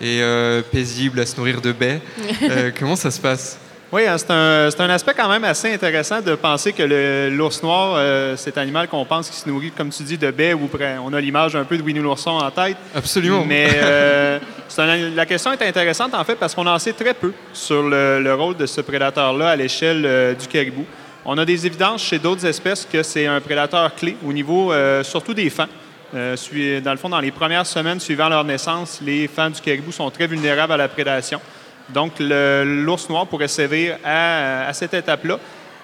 [0.00, 2.00] et euh, paisible à se nourrir de baies.
[2.78, 3.58] Comment ça se passe?
[3.92, 7.28] Oui, hein, c'est un, c'est un aspect quand même assez intéressant de penser que le-
[7.28, 10.54] l'ours noir, euh, cet animal qu'on pense qui se nourrit, comme tu dis, de baies,
[10.54, 12.78] ou près- on a l'image un peu de Winnie l'ourson en tête.
[12.94, 13.44] Absolument.
[13.46, 14.38] Mais euh,
[14.78, 18.18] un- la question est intéressante en fait parce qu'on en sait très peu sur le,
[18.22, 20.86] le rôle de ce prédateur-là à l'échelle euh, du caribou.
[21.26, 24.72] On a des évidences chez d'autres espèces que c'est un prédateur clé au niveau
[25.04, 25.68] surtout des fans.
[26.12, 30.10] Dans le fond, dans les premières semaines suivant leur naissance, les fans du caribou sont
[30.10, 31.40] très vulnérables à la prédation.
[31.88, 35.38] Donc, l'ours noir pourrait sévir à, cette étape-là.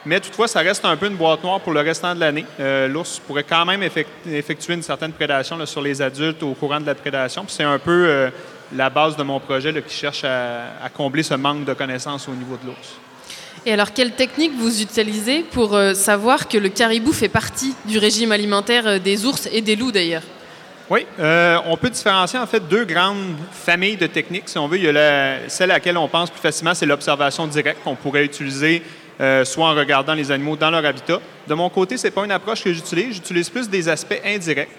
[0.06, 2.46] Mais toutefois, ça reste un peu une boîte noire pour le restant de l'année.
[2.60, 6.80] Euh, L'ours pourrait quand même effect- effectuer une certaine prédation sur les adultes au courant
[6.80, 7.44] de la prédation.
[7.48, 8.30] C'est un peu euh,
[8.74, 12.56] la base de mon projet qui cherche à, combler ce manque de connaissances au niveau
[12.62, 12.96] de l'ours.
[13.66, 17.98] Et alors, quelle technique vous utilisez pour euh, savoir que le caribou fait partie du
[17.98, 20.22] régime alimentaire des ours et des loups d'ailleurs?
[20.90, 24.48] Oui, euh, on peut différencier en fait deux grandes familles de techniques.
[24.48, 27.46] Si on veut, il y a celle à laquelle on pense plus facilement, c'est l'observation
[27.46, 28.82] directe qu'on pourrait utiliser
[29.20, 31.20] euh, soit en regardant les animaux dans leur habitat.
[31.46, 33.16] De mon côté, c'est pas une approche que j'utilise.
[33.16, 34.70] J'utilise plus des aspects indirects.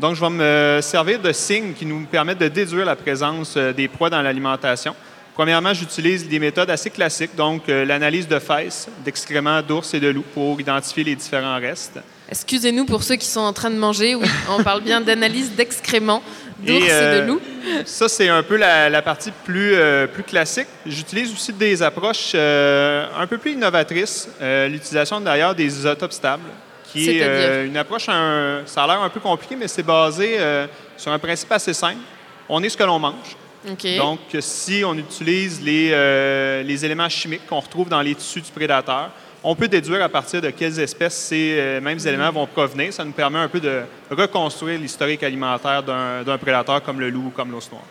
[0.00, 3.74] Donc, je vais me servir de signes qui nous permettent de déduire la présence euh,
[3.74, 4.94] des proies dans l'alimentation.
[5.38, 10.08] Premièrement, j'utilise des méthodes assez classiques, donc euh, l'analyse de fesses, d'excréments d'ours et de
[10.08, 12.00] loups pour identifier les différents restes.
[12.28, 14.16] Excusez-nous pour ceux qui sont en train de manger.
[14.16, 16.24] Oui, on parle bien d'analyse d'excréments
[16.58, 17.40] d'ours et, euh, de loups.
[17.84, 20.66] Ça, c'est un peu la, la partie plus, euh, plus classique.
[20.84, 24.28] J'utilise aussi des approches euh, un peu plus innovatrices.
[24.42, 26.50] Euh, L'utilisation d'ailleurs des isotopes stables,
[26.90, 30.34] qui est euh, une approche, un- ça a l'air un peu compliqué, mais c'est basé
[30.40, 31.98] euh, sur un principe assez simple.
[32.48, 33.36] On est ce que l'on mange.
[33.64, 38.50] Donc, si on utilise les, euh, les éléments chimiques qu'on retrouve dans les tissus du
[38.50, 39.10] prédateur,
[39.42, 42.92] on peut déduire à partir de quelles espèces ces euh, mêmes éléments vont provenir.
[42.92, 47.30] Ça nous permet un peu de reconstruire l'historique alimentaire d'un prédateur comme le loup ou
[47.30, 47.82] comme l'os noir.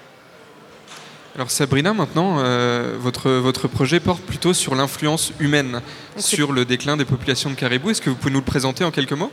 [1.36, 5.82] Alors Sabrina, maintenant, euh, votre, votre projet porte plutôt sur l'influence humaine
[6.18, 7.92] sur le déclin des populations de caribous.
[7.92, 9.32] Est-ce que vous pouvez nous le présenter en quelques mots?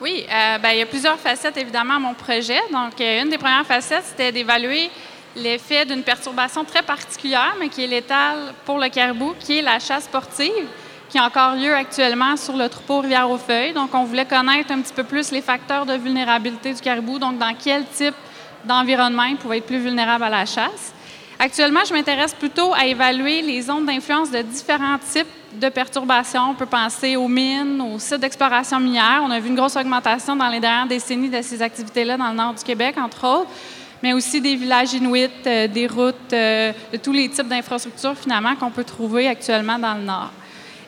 [0.00, 2.58] Oui, euh, ben, il y a plusieurs facettes évidemment à mon projet.
[2.72, 4.90] Donc, une des premières facettes, c'était d'évaluer
[5.36, 9.78] l'effet d'une perturbation très particulière, mais qui est létale pour le caribou, qui est la
[9.78, 10.66] chasse sportive,
[11.08, 13.72] qui a encore lieu actuellement sur le troupeau Rivière-aux-Feuilles.
[13.72, 17.38] Donc, on voulait connaître un petit peu plus les facteurs de vulnérabilité du caribou, donc
[17.38, 18.14] dans quel type
[18.64, 20.92] d'environnement il pouvait être plus vulnérable à la chasse.
[21.38, 26.50] Actuellement, je m'intéresse plutôt à évaluer les zones d'influence de différents types de perturbations.
[26.50, 29.22] On peut penser aux mines, aux sites d'exploration minière.
[29.24, 32.36] On a vu une grosse augmentation dans les dernières décennies de ces activités-là dans le
[32.36, 33.50] nord du Québec, entre autres,
[34.02, 38.56] mais aussi des villages inuits, euh, des routes, euh, de tous les types d'infrastructures finalement
[38.56, 40.30] qu'on peut trouver actuellement dans le nord.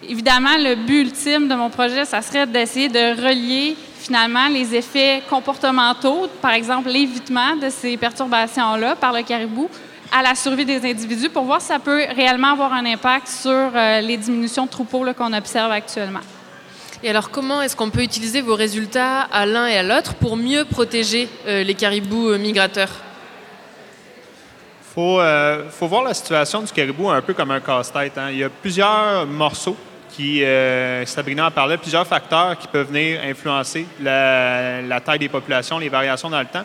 [0.09, 5.22] Évidemment, le but ultime de mon projet, ça serait d'essayer de relier finalement les effets
[5.31, 9.68] comportementaux, par exemple l'évitement de ces perturbations-là par le caribou,
[10.11, 13.51] à la survie des individus pour voir si ça peut réellement avoir un impact sur
[13.51, 16.20] euh, les diminutions de troupeaux qu'on observe actuellement.
[17.05, 20.37] Et alors, comment est-ce qu'on peut utiliser vos résultats à l'un et à l'autre pour
[20.37, 22.91] mieux protéger euh, les caribous euh, migrateurs?
[24.83, 28.17] Il faut, euh, faut voir la situation du caribou un peu comme un casse-tête.
[28.19, 28.29] hein.
[28.31, 29.77] Il y a plusieurs morceaux
[30.11, 35.79] qui, euh, Sabrina en parlait, plusieurs facteurs qui peuvent venir influencer la taille des populations,
[35.79, 36.65] les variations dans le temps.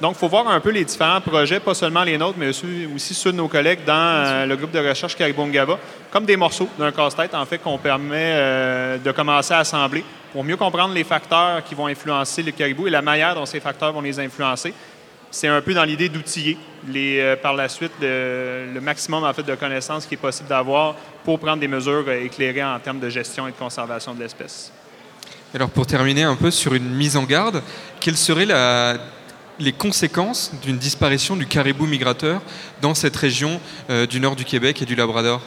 [0.00, 3.14] Donc, il faut voir un peu les différents projets, pas seulement les nôtres, mais aussi,
[3.14, 5.78] ceux de nos collègues dans euh, le groupe de recherche Caribou-Ngaba,
[6.10, 10.44] comme des morceaux d'un casse-tête, en fait, qu'on permet euh, de commencer à assembler pour
[10.44, 13.92] mieux comprendre les facteurs qui vont influencer le caribou et la manière dont ces facteurs
[13.92, 14.74] vont les influencer.
[15.30, 19.42] C'est un peu dans l'idée d'outiller les, euh, par la suite le, maximum en fait,
[19.44, 23.48] de connaissances qui est possible d'avoir pour prendre des mesures éclairées en termes de gestion
[23.48, 24.70] et de conservation de l'espèce.
[25.54, 27.62] Alors pour terminer un peu sur une mise en garde,
[27.98, 28.98] quelles seraient la-
[29.58, 32.40] les conséquences d'une disparition du caribou migrateur
[32.82, 35.40] dans cette région euh, du nord du Québec et du Labrador?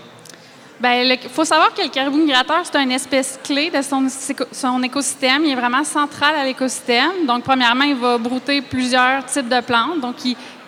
[0.82, 4.82] Il faut savoir que le caribou migrateur, c'est une espèce clé de son, éco- son
[4.82, 5.44] écosystème.
[5.44, 7.26] Il est vraiment central à l'écosystème.
[7.28, 10.00] Donc, premièrement, il va brouter plusieurs types de plantes.
[10.00, 10.16] Donc,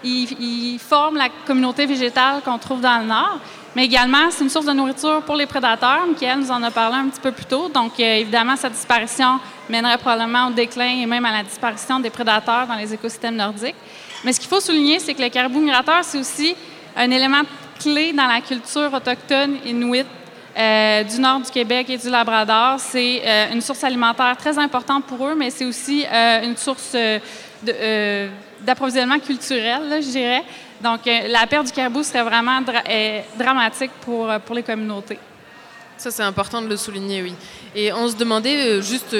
[0.03, 3.39] il forme la communauté végétale qu'on trouve dans le nord.
[3.75, 6.05] Mais également, c'est une source de nourriture pour les prédateurs.
[6.05, 7.69] Michael nous en a parlé un petit peu plus tôt.
[7.69, 12.09] Donc, euh, évidemment, sa disparition mènerait probablement au déclin et même à la disparition des
[12.09, 13.75] prédateurs dans les écosystèmes nordiques.
[14.25, 16.53] Mais ce qu'il faut souligner, c'est que le caribou migrateur, c'est aussi
[16.97, 17.43] un élément
[17.79, 20.05] clé dans la culture autochtone inuit
[20.57, 22.77] euh, du nord du Québec et du Labrador.
[22.77, 26.05] C'est euh, une source alimentaire très importante pour eux, mais c'est aussi
[26.43, 26.93] une source
[28.61, 30.43] d'approvisionnement culturel, je dirais.
[30.81, 35.19] Donc, euh, la perte du caribou serait vraiment euh, dramatique pour, euh, pour les communautés.
[35.97, 37.35] Ça, c'est important de le souligner, oui.
[37.75, 39.15] Et on se demandait juste,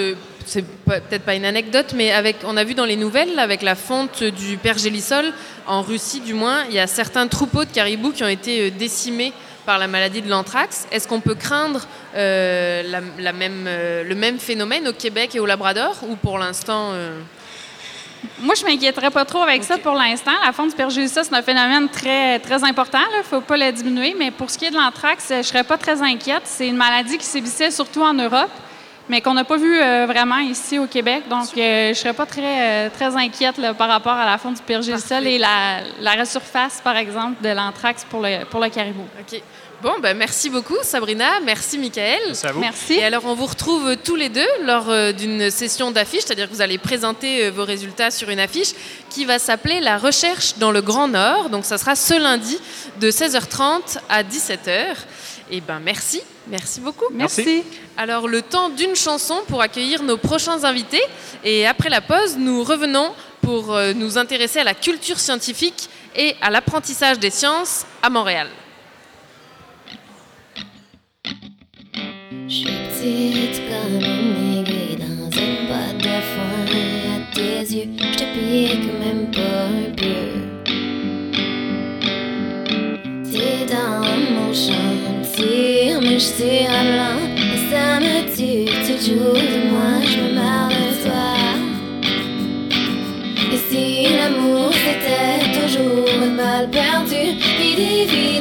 [0.46, 3.76] c'est peut-être pas une anecdote, mais avec, on a vu dans les nouvelles, avec la
[3.76, 5.32] fonte du pergélisol,
[5.68, 9.32] en Russie du moins, il y a certains troupeaux de caribous qui ont été décimés
[9.64, 10.88] par la maladie de l'anthrax.
[10.92, 16.16] Est-ce qu'on peut craindre la, même, le même phénomène au Québec et au Labrador, ou
[16.16, 16.94] pour l'instant...
[18.40, 20.32] Moi, je m'inquiéterais pas trop avec ça pour l'instant.
[20.46, 23.00] La fonte du pergélisol, c'est un phénomène très, très important.
[23.14, 24.16] Il ne faut pas le diminuer.
[24.18, 26.44] Mais pour ce qui est de l'anthrax, je ne serais pas très inquiète.
[26.46, 28.52] C'est une maladie qui sévissait surtout en Europe,
[29.10, 31.24] mais qu'on n'a pas vu euh, vraiment ici au Québec.
[31.30, 34.38] Donc, euh, je ne serais pas très, euh, très inquiète là, par rapport à la
[34.38, 38.70] fonte du pergélisol et la, la resurface, par exemple, de l'anthrax pour le, pour le
[38.70, 39.06] caribou.
[39.20, 39.42] OK.
[39.82, 41.40] Bon, ben, merci beaucoup, Sabrina.
[41.44, 42.20] Merci, Michael.
[42.28, 42.60] Merci à vous.
[42.60, 42.94] Merci.
[42.94, 46.54] Et alors, on vous retrouve tous les deux lors euh, d'une session d'affiches, c'est-à-dire que
[46.54, 48.74] vous allez présenter euh, vos résultats sur une affiche
[49.10, 51.50] qui va s'appeler La recherche dans le Grand Nord.
[51.50, 52.60] Donc, ça sera ce lundi
[53.00, 54.98] de 16h30 à 17h.
[55.54, 57.06] Eh ben merci, merci beaucoup.
[57.12, 57.64] Merci.
[57.98, 61.02] Alors le temps d'une chanson pour accueillir nos prochains invités
[61.44, 66.38] et après la pause, nous revenons pour euh, nous intéresser à la culture scientifique et
[66.42, 68.48] à l'apprentissage des sciences à Montréal.
[72.52, 76.66] Je suis petite comme une aiguille dans une boîte de foin
[77.08, 77.90] à tes yeux.
[77.98, 80.22] Je te pique même pas un peu.
[83.32, 84.04] T'es dans
[84.36, 87.20] mon champ de tir, mais je tire à blanc.
[87.38, 89.20] Et ça me tue, tu de
[89.72, 91.30] moi, je me marre de toi.
[93.54, 97.40] Et si l'amour c'était toujours une balle perdue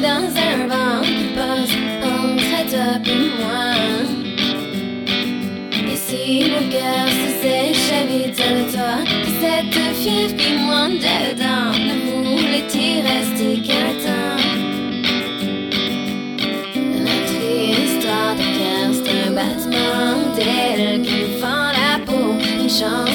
[6.51, 12.95] mon cœur se sèche vite de toi, que cette fièvre qui monte dedans ne voulait-il
[13.11, 14.41] rester qu'un temps?
[17.07, 17.39] Notre
[17.83, 22.27] histoire de cœur, c'est un battement d'ailes qui fend la peau,
[22.59, 23.10] une chance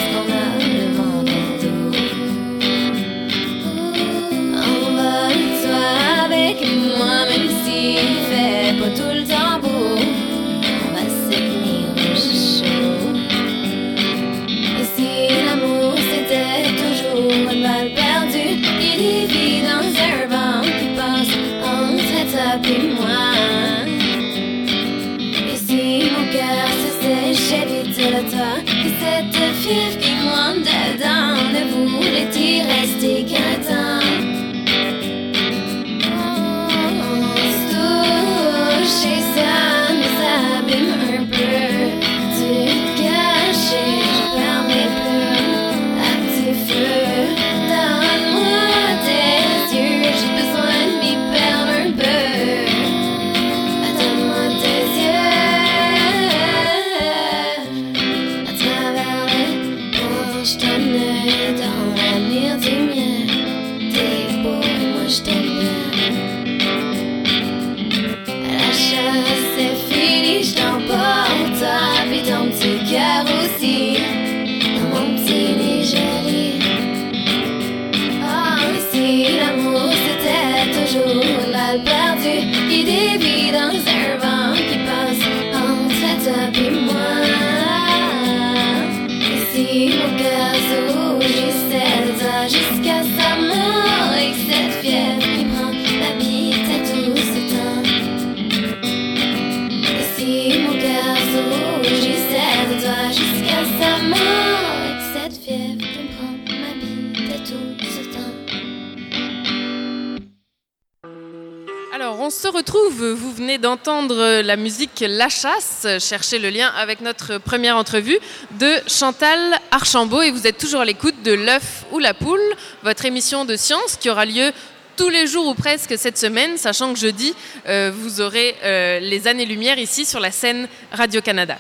[112.85, 115.87] Vous venez d'entendre la musique La Chasse.
[115.99, 118.19] Cherchez le lien avec notre première entrevue
[118.61, 119.39] de Chantal
[119.71, 120.23] Archambault.
[120.23, 122.41] Et vous êtes toujours à l'écoute de L'œuf ou la poule,
[122.83, 124.53] votre émission de science qui aura lieu
[124.97, 127.35] tous les jours ou presque cette semaine, sachant que jeudi,
[127.67, 131.57] euh, vous aurez euh, les années-lumière ici sur la scène Radio-Canada.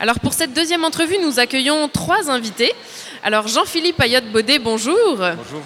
[0.00, 2.72] Alors, pour cette deuxième entrevue, nous accueillons trois invités.
[3.22, 5.16] Alors, Jean-Philippe Ayotte-Baudet, bonjour.
[5.16, 5.62] Bonjour.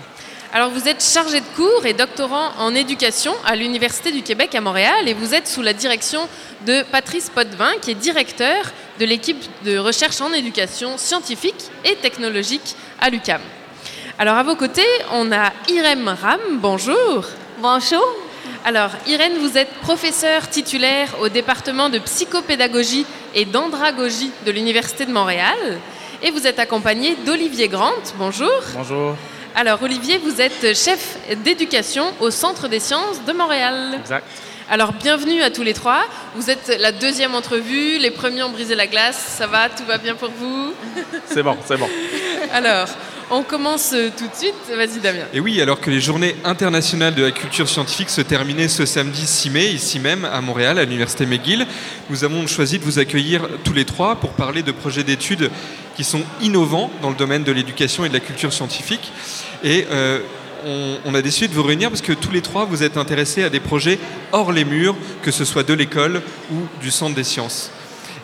[0.55, 4.61] Alors vous êtes chargé de cours et doctorant en éducation à l'Université du Québec à
[4.61, 6.29] Montréal et vous êtes sous la direction
[6.67, 12.77] de Patrice Potvin qui est directeur de l'équipe de recherche en éducation scientifique et technologique
[13.01, 13.41] à l'UCAM.
[14.19, 17.25] Alors à vos côtés, on a Irène Ram, bonjour.
[17.63, 18.05] Bonjour.
[18.67, 25.13] Alors Irène, vous êtes professeure titulaire au département de psychopédagogie et d'andragogie de l'Université de
[25.13, 25.79] Montréal
[26.23, 28.51] et vous êtes accompagnée d'Olivier Grant, bonjour.
[28.75, 29.17] Bonjour.
[29.55, 33.99] Alors Olivier, vous êtes chef d'éducation au Centre des sciences de Montréal.
[34.01, 34.25] Exact.
[34.71, 36.05] Alors bienvenue à tous les trois.
[36.35, 39.19] Vous êtes la deuxième entrevue, les premiers ont brisé la glace.
[39.19, 40.73] Ça va, tout va bien pour vous?
[41.27, 41.89] C'est bon, c'est bon.
[42.55, 42.89] Alors,
[43.31, 44.55] on commence tout de suite.
[44.77, 45.25] Vas-y Damien.
[45.33, 49.27] Et oui, alors que les journées internationales de la culture scientifique se terminaient ce samedi
[49.27, 51.67] 6 mai, ici même à Montréal, à l'Université McGill,
[52.11, 55.51] nous avons choisi de vous accueillir tous les trois pour parler de projets d'études
[55.97, 59.13] qui sont innovants dans le domaine de l'éducation et de la culture scientifique.
[59.65, 60.21] Et euh,
[61.05, 63.51] on, a décidé de vous réunir parce que tous les trois, vous êtes intéressés à
[63.51, 63.99] des projets
[64.33, 67.71] hors les murs, que ce soit de l'école ou du Centre des sciences.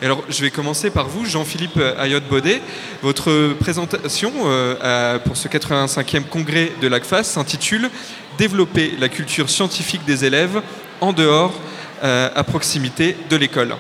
[0.01, 2.63] Alors, je vais commencer par vous, Jean-Philippe Ayotte-Baudet.
[3.03, 7.91] Votre présentation euh, pour ce 85e congrès de l'ACFAS s'intitule
[8.39, 10.63] Développer la culture scientifique des élèves
[11.01, 11.53] en dehors,
[12.05, 13.75] euh, à proximité de l'école.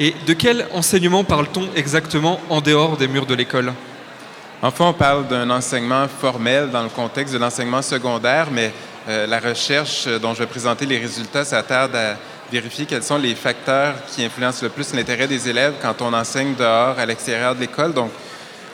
[0.00, 3.72] Et de quel enseignement parle-t-on exactement en dehors des murs de l'école?
[4.62, 8.72] Enfin, on parle d'un enseignement formel dans le contexte de l'enseignement secondaire, mais
[9.08, 12.16] euh, la recherche dont je vais présenter les résultats s'attarde à
[12.50, 16.54] vérifier quels sont les facteurs qui influencent le plus l'intérêt des élèves quand on enseigne
[16.54, 17.92] dehors, à l'extérieur de l'école.
[17.92, 18.10] Donc,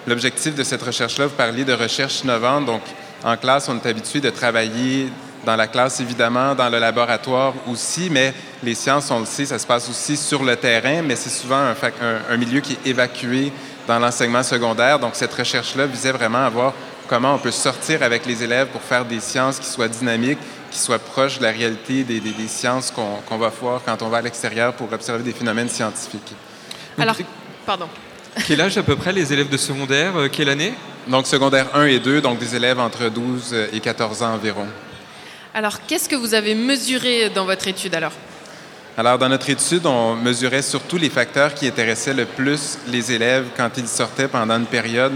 [0.07, 2.66] l'objectif de cette recherche-là, vous parliez de recherche innovante.
[2.66, 2.83] Donc,
[3.25, 5.09] en classe, on est habitué de travailler
[5.45, 9.59] dans la classe, évidemment, dans le laboratoire aussi, mais les sciences, on le sait, ça
[9.59, 11.75] se passe aussi sur le terrain, mais c'est souvent un,
[12.31, 13.53] un milieu qui est évacué
[13.87, 14.99] dans l'enseignement secondaire.
[14.99, 16.72] Donc, cette recherche-là visait vraiment à voir
[17.09, 20.39] comment on peut sortir avec les élèves pour faire des sciences qui soient dynamiques,
[20.75, 22.93] qui soient proches de la réalité des, des- des sciences
[23.29, 26.35] qu'on va voir quand on va à l'extérieur pour observer des phénomènes scientifiques.
[26.99, 27.16] Alors,
[27.64, 27.87] pardon.
[28.47, 30.75] Quel âge à peu près les élèves de secondaire euh, Quelle année
[31.07, 34.66] Donc, secondaire 1 et 2, donc des élèves entre 12 et 14 ans environ.
[35.55, 38.12] Alors, qu'est-ce que vous avez mesuré dans votre étude alors?
[38.99, 43.47] Alors, dans notre étude, on mesurait surtout les facteurs qui intéressaient le plus les élèves
[43.57, 45.12] quand ils sortaient pendant une période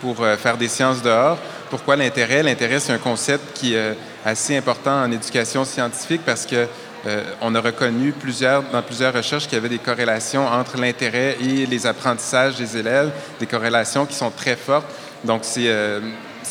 [0.00, 1.38] pour euh, faire des sciences dehors.
[1.68, 2.42] Pourquoi l'intérêt?
[2.42, 3.94] L'intérêt, c'est un concept qui est
[4.24, 6.66] assez important en éducation scientifique parce que
[7.06, 11.36] euh, on a reconnu plusieurs, dans plusieurs recherches qu'il y avait des corrélations entre l'intérêt
[11.40, 14.86] et les apprentissages des élèves, des corrélations qui sont très fortes.
[15.22, 16.00] Donc, c'est euh,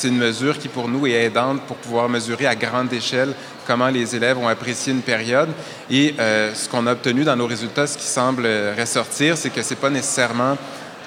[0.03, 3.33] une mesure qui, pour nous, est aidante pour pouvoir mesurer à grande échelle
[3.65, 5.49] comment les élèves ont apprécié une période.
[5.89, 9.49] Et euh, ce qu'on a obtenu dans nos résultats, ce qui semble euh, ressortir, c'est
[9.49, 10.57] que c'est pas nécessairement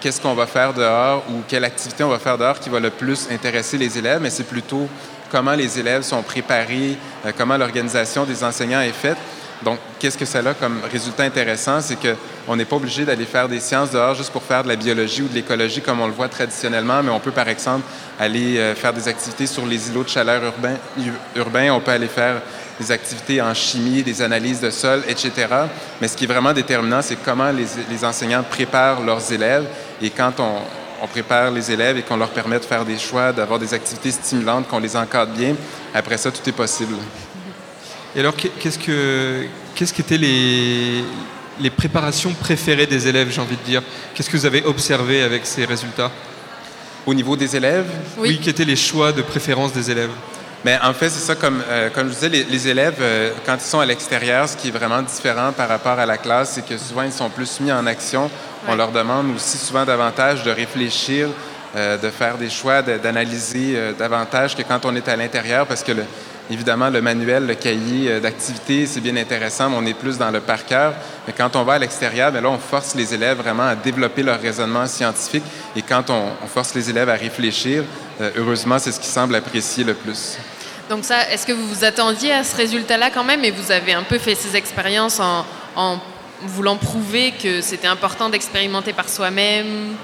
[0.00, 2.90] qu'est-ce qu'on va faire dehors ou quelle activité on va faire dehors qui va le
[2.90, 4.88] plus intéresser les élèves, mais c'est plutôt
[5.30, 9.18] comment les élèves sont préparés, euh, comment l'organisation des enseignants est faite.
[9.62, 11.80] Donc, qu'est-ce que ça a comme résultat intéressant?
[11.80, 14.76] C'est qu'on n'est pas obligé d'aller faire des sciences dehors juste pour faire de la
[14.76, 17.84] biologie ou de l'écologie comme on le voit traditionnellement, mais on peut, par exemple,
[18.20, 20.76] aller euh, faire des activités sur les îlots de chaleur urbains.
[21.34, 21.72] urbains.
[21.72, 22.42] On peut aller faire
[22.78, 25.32] des activités en chimie, des analyses de sol, etc.
[26.02, 29.64] Mais ce qui est vraiment déterminant, c'est comment les, les enseignants préparent leurs élèves.
[30.02, 30.60] Et quand on,
[31.02, 34.10] on prépare les élèves et qu'on leur permet de faire des choix, d'avoir des activités
[34.10, 35.54] stimulantes, qu'on les encadre bien,
[35.94, 36.94] après ça, tout est possible.
[38.14, 41.04] Et alors, qu'est- qu'est-ce que qu'est-ce qu'étaient les,
[41.60, 43.82] les préparations préférées des élèves, j'ai envie de dire?
[44.14, 46.10] Qu'est-ce que vous avez observé avec ces résultats?
[47.04, 47.86] Au niveau des élèves?
[48.18, 50.10] Oui, quels étaient les choix de préférence des élèves?
[50.64, 53.54] Mais en fait, c'est ça, comme, euh, comme je disais, les, les élèves, euh, quand
[53.54, 56.66] ils sont à l'extérieur, ce qui est vraiment différent par rapport à la classe, c'est
[56.66, 58.28] que souvent, ils sont plus mis en action.
[58.66, 61.28] On leur demande aussi souvent davantage de réfléchir,
[61.76, 65.84] euh, de faire des choix, d'analyser euh, davantage que quand on est à l'intérieur, parce
[65.84, 66.04] que, le-
[66.50, 70.30] évidemment, le manuel, le cahier euh, d'activité, c'est bien intéressant, mais on est plus dans
[70.30, 70.94] le par cœur.
[71.26, 74.22] Mais quand on va à l'extérieur, bien là, on force les élèves vraiment à développer
[74.22, 75.44] leur raisonnement scientifique.
[75.74, 77.84] Et quand on, on force les élèves à réfléchir,
[78.20, 80.38] euh, heureusement, c'est ce qu'ils semblent apprécier le plus.
[80.88, 83.44] Donc ça, est-ce que vous vous attendiez à ce résultat-là quand même?
[83.44, 85.44] Et vous avez un peu fait ces expériences en,
[85.74, 85.98] en
[86.42, 89.94] voulant prouver que c'était important d'expérimenter par soi-même?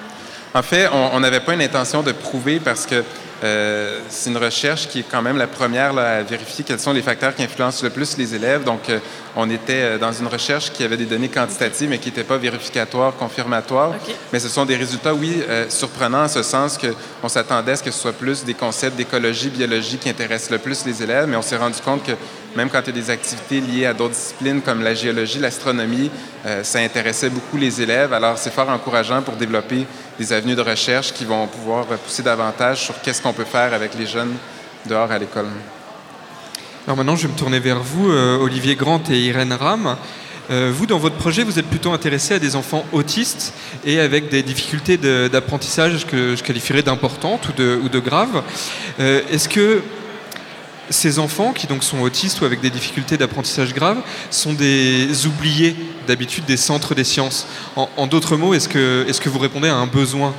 [0.55, 3.05] En fait, on n'avait pas une intention de prouver parce que
[3.43, 6.93] euh, c'est une recherche qui est quand même la première là, à vérifier quels sont
[6.93, 8.64] les facteurs qui influencent le plus les élèves.
[8.64, 8.99] Donc, euh,
[9.34, 12.36] on était euh, dans une recherche qui avait des données quantitatives, mais qui n'étaient pas
[12.36, 13.93] vérificatoires, confirmatoires.
[14.32, 17.82] Mais ce sont des résultats, oui, euh, surprenants en ce sens qu'on s'attendait à ce
[17.82, 21.36] que ce soit plus des concepts d'écologie, biologie qui intéressent le plus les élèves, mais
[21.36, 22.12] on s'est rendu compte que
[22.55, 26.11] même quand il y a des activités liées à d'autres disciplines comme la géologie, l'astronomie,
[26.45, 28.12] euh, ça intéressait beaucoup les élèves.
[28.12, 29.86] Alors, c'est fort encourageant pour développer
[30.18, 33.95] des avenues de recherche qui vont pouvoir pousser davantage sur qu'est-ce qu'on peut faire avec
[33.99, 34.35] les jeunes
[34.87, 35.47] dehors à l'école.
[36.87, 39.97] Alors maintenant, je vais me tourner vers vous, euh, Olivier Grant et Irène Ram.
[40.51, 43.55] Euh, vous, dans votre projet, vous êtes plutôt intéressé à des enfants autistes
[43.85, 48.43] et avec des difficultés d'apprentissage que je qualifierais d'importantes ou de, graves.
[48.99, 49.83] Euh, Est-ce que
[50.91, 55.76] ces enfants qui donc sont autistes ou avec des difficultés d'apprentissage graves sont des oubliés
[56.09, 57.47] d'habitude des centres des sciences?
[57.76, 60.35] En, en d'autres mots, est-ce que, est que vous répondez à un besoin?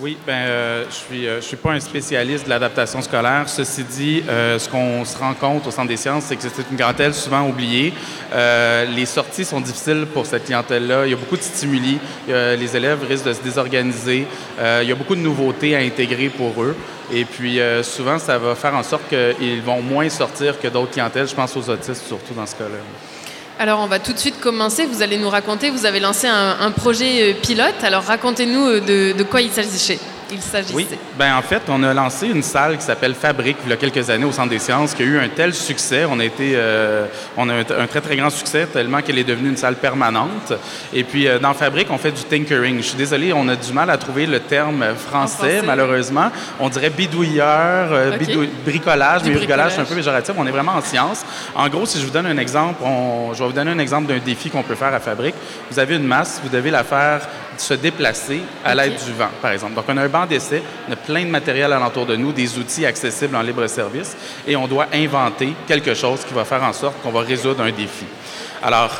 [0.00, 3.48] Oui, ben, euh, je suis, euh, je suis pas un spécialiste de l'adaptation scolaire.
[3.48, 6.70] Ceci dit, euh, ce qu'on se rend compte au Centre des sciences, c'est que c'est
[6.70, 7.92] une clientèle souvent oubliée.
[8.32, 11.04] Euh, les sorties sont difficiles pour cette clientèle-là.
[11.04, 11.98] Il y a beaucoup de stimuli.
[12.28, 14.28] Euh, les élèves risquent de se désorganiser.
[14.60, 16.76] Euh, il y a beaucoup de nouveautés à intégrer pour eux.
[17.12, 21.26] Et puis, souvent, ça va faire en sorte qu'ils vont moins sortir que d'autres clientèles.
[21.26, 23.17] Je pense aux autistes, surtout dans ce cas-là.
[23.60, 24.86] Alors, on va tout de suite commencer.
[24.86, 27.82] Vous allez nous raconter, vous avez lancé un, projet euh, pilote.
[27.82, 29.98] Alors, racontez-nous euh, de, de quoi il s'agissait.
[30.30, 30.74] Il s'agissait.
[30.74, 30.86] Oui,
[31.18, 34.10] ben en fait, on a lancé une salle qui s'appelle Fabrique il y a quelques
[34.10, 36.04] années au Centre des sciences, qui a eu un tel succès.
[36.10, 37.06] On a été, euh,
[37.36, 40.52] on a un, un très très grand succès tellement qu'elle est devenue une salle permanente.
[40.92, 42.76] Et puis euh, dans Fabrique, on fait du tinkering.
[42.78, 45.62] Je suis désolé, on a du mal à trouver le terme français, français.
[45.64, 46.30] malheureusement.
[46.60, 50.34] On dirait bidouilleur, euh, bidou- bricolage, Du mais bricolage c'est un peu péjoratif.
[50.36, 51.24] On est vraiment en sciences.
[51.54, 54.06] En gros, si je vous donne un exemple, on- je vais vous donner un exemple
[54.12, 55.34] d'un défi qu'on peut faire à Fabrique.
[55.70, 57.20] Vous avez une masse, vous devez la faire
[57.60, 59.74] se déplacer à l'aide du vent, par exemple.
[59.74, 62.58] Donc, on a un banc d'essai, on a plein de matériel alentour de nous, des
[62.58, 66.72] outils accessibles en libre service, et on doit inventer quelque chose qui va faire en
[66.72, 68.06] sorte qu'on va résoudre un défi.
[68.62, 68.90] Alors,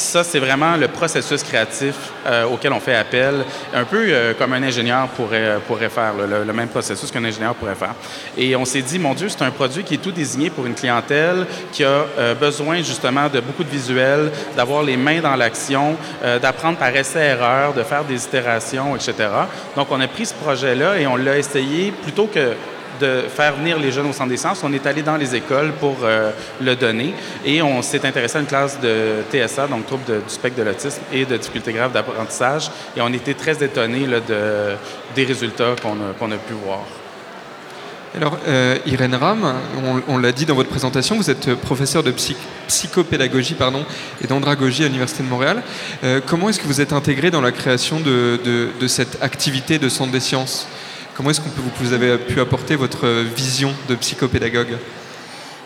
[0.00, 1.94] ça, c'est vraiment le processus créatif
[2.26, 3.44] euh, auquel on fait appel,
[3.74, 7.74] un peu euh, comme un ingénieur pourrait, pourrait faire, le, même processus qu'un ingénieur pourrait
[7.74, 7.94] faire.
[8.36, 10.74] Et on s'est dit, mon Dieu, c'est un produit qui est tout désigné pour une
[10.74, 15.96] clientèle qui a euh, besoin justement de beaucoup de visuels, d'avoir les mains dans l'action,
[16.22, 19.14] euh, d'apprendre par essai-erreur, de faire des itérations, etc.
[19.76, 22.54] Donc, on a pris ce projet-là et on l'a essayé plutôt que
[23.00, 24.60] de faire venir les jeunes au centre des sciences.
[24.64, 26.30] On est allé dans les écoles pour euh,
[26.60, 27.14] le donner
[27.44, 30.64] et on s'est intéressé à une classe de TSA, donc trouble de- du spectre de
[30.64, 32.70] l'autisme et de difficultés graves d'apprentissage.
[32.96, 34.74] Et on était très étonnés de,
[35.14, 36.80] des résultats qu'on a, pu voir.
[38.16, 39.54] Alors, euh, Irène Ram,
[40.08, 42.36] on, l'a dit dans votre présentation, vous êtes professeur de psy-
[42.66, 43.84] psychopédagogie pardon,
[44.22, 45.62] et d'andragogie à l'Université de Montréal.
[46.02, 48.40] Euh, comment est-ce que vous êtes intégré dans la création de-
[48.80, 50.66] de cette activité de Centre des sciences?
[51.20, 51.48] Comment est-ce que
[51.78, 54.78] vous avez pu apporter votre vision de psychopédagogue?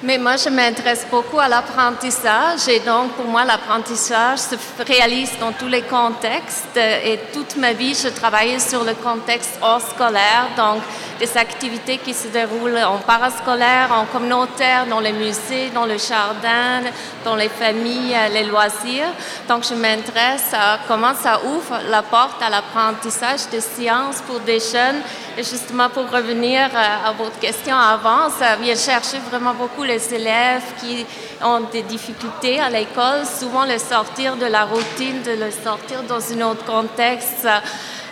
[0.02, 5.52] Mais moi, je m'intéresse beaucoup à l'apprentissage et donc pour moi, l'apprentissage se réalise dans
[5.52, 10.82] tous les contextes et toute ma vie, je travaillais sur le contexte hors scolaire, donc
[11.20, 16.82] des activités qui se déroulent en parascolaire, en communautaire, dans les musées, dans le jardin,
[17.24, 19.12] dans les familles, les loisirs.
[19.48, 24.58] Donc, je m'intéresse à comment ça ouvre la porte à l'apprentissage des sciences pour des
[24.58, 25.00] jeunes.
[25.36, 30.62] Justement, pour revenir euh, à votre question avant, ça vient chercher vraiment beaucoup les élèves
[30.80, 31.04] qui
[31.42, 36.20] ont des difficultés à l'école, souvent le sortir de la routine, de le sortir dans
[36.32, 37.48] un autre contexte.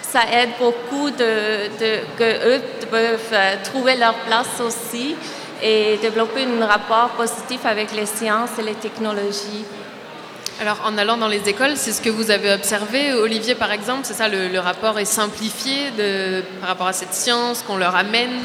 [0.02, 2.62] Ça, aide beaucoup de, de, que eux
[2.92, 5.14] euh, trouver leur place aussi
[5.62, 9.64] et développer un rapport positif avec les sciences et les technologies.
[10.60, 13.12] Alors, en allant dans les écoles, c'est ce que vous avez observé.
[13.14, 15.90] Olivier, par exemple, c'est ça, le, rapport est simplifié
[16.60, 18.38] par rapport à cette science qu'on leur amène?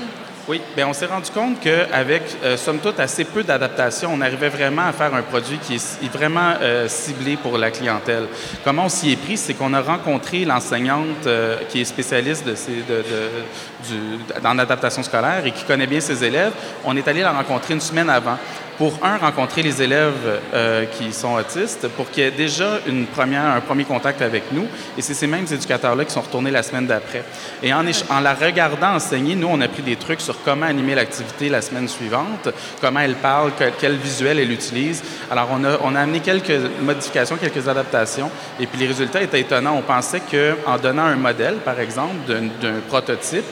[0.48, 4.48] Oui, bien, on s'est rendu compte qu'avec, euh, somme toute, assez peu d'adaptation, on arrivait
[4.48, 8.28] vraiment à faire un produit qui est, vraiment euh, ciblé pour la clientèle.
[8.64, 12.56] Comment on s'y est pris, c'est qu'on a rencontré l'enseignante euh, qui est spécialiste de
[12.56, 16.54] ces, du, dans l'adaptation scolaire et qui connaît bien ses élèves.
[16.86, 18.38] On est allé la rencontrer une semaine avant
[18.78, 23.06] pour, un, rencontrer les élèves euh, qui sont autistes, pour qu'il y ait déjà une
[23.08, 24.68] première, un premier contact avec nous.
[24.98, 27.24] Et c'est ces mêmes éducateurs-là qui sont retournés la semaine d'après.
[27.64, 27.84] Et en,
[28.22, 31.88] la regardant enseigner, nous, on a pris des trucs sur comment animer l'activité la semaine
[31.88, 32.50] suivante,
[32.80, 35.04] comment elle parle, que- quel visuel elle utilise.
[35.32, 39.42] Alors, on a, on a amené quelques modifications, quelques adaptations, et puis les résultats étaient
[39.42, 39.76] étonnants.
[39.78, 43.46] On pensait qu'en donnant un modèle, par exemple, d'un prototype,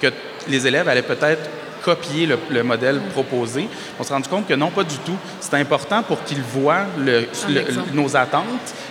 [0.00, 0.08] que
[0.48, 1.48] les élèves allaient peut-être
[1.82, 3.68] copier le, le modèle proposé.
[3.98, 5.16] On s'est rendu compte que non, pas du tout.
[5.40, 8.46] C'est important pour qu'ils voient le- le- nos attentes.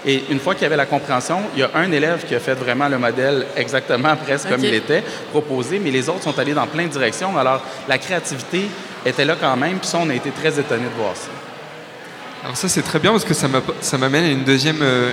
[0.06, 2.40] Et une fois qu'il y avait la compréhension, il y a un élève qui a
[2.40, 6.54] fait vraiment le modèle exactement presque comme il était proposé, mais les autres sont allés
[6.54, 7.38] dans plein de directions.
[7.38, 8.66] Alors, la créativité
[9.06, 11.30] était là quand même, puis ça, on a été très étonnés de voir ça.
[12.44, 15.12] Alors ça c'est très bien parce que ça m'amène à une deuxième, euh,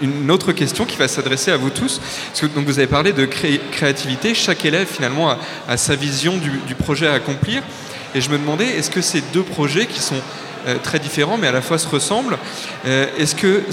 [0.00, 2.00] une, autre question qui va s'adresser à vous tous.
[2.54, 5.34] Donc vous avez parlé de cré- créativité, chaque élève finalement
[5.68, 7.62] a, sa vision du, projet à accomplir.
[8.14, 10.20] Et je me demandais, est-ce que ces deux projets qui sont
[10.68, 12.38] euh, très différents mais à la fois se ressemblent,
[12.86, 13.64] euh, est-ce que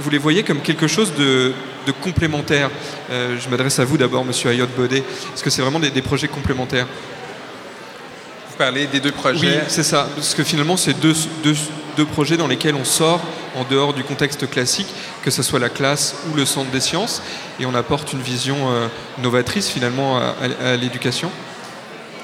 [0.00, 1.52] vous les voyez comme quelque chose de,
[2.02, 2.70] complémentaire?
[3.10, 5.04] Je m'adresse à vous d'abord, Monsieur Ayot Baudet.
[5.34, 6.86] Est-ce que c'est vraiment des projets complémentaires?
[8.54, 9.46] Vous parlez des deux projets.
[9.48, 10.06] oui, c'est ça.
[10.14, 11.56] Parce que finalement, c'est deux, deux,
[11.96, 13.20] deux projets dans lesquels on sort
[13.56, 14.86] en dehors du contexte classique,
[15.24, 17.20] que ce soit la classe ou le centre des sciences,
[17.58, 18.86] et on apporte une vision euh,
[19.20, 20.34] novatrice finalement à,
[20.66, 21.30] à- à l'éducation.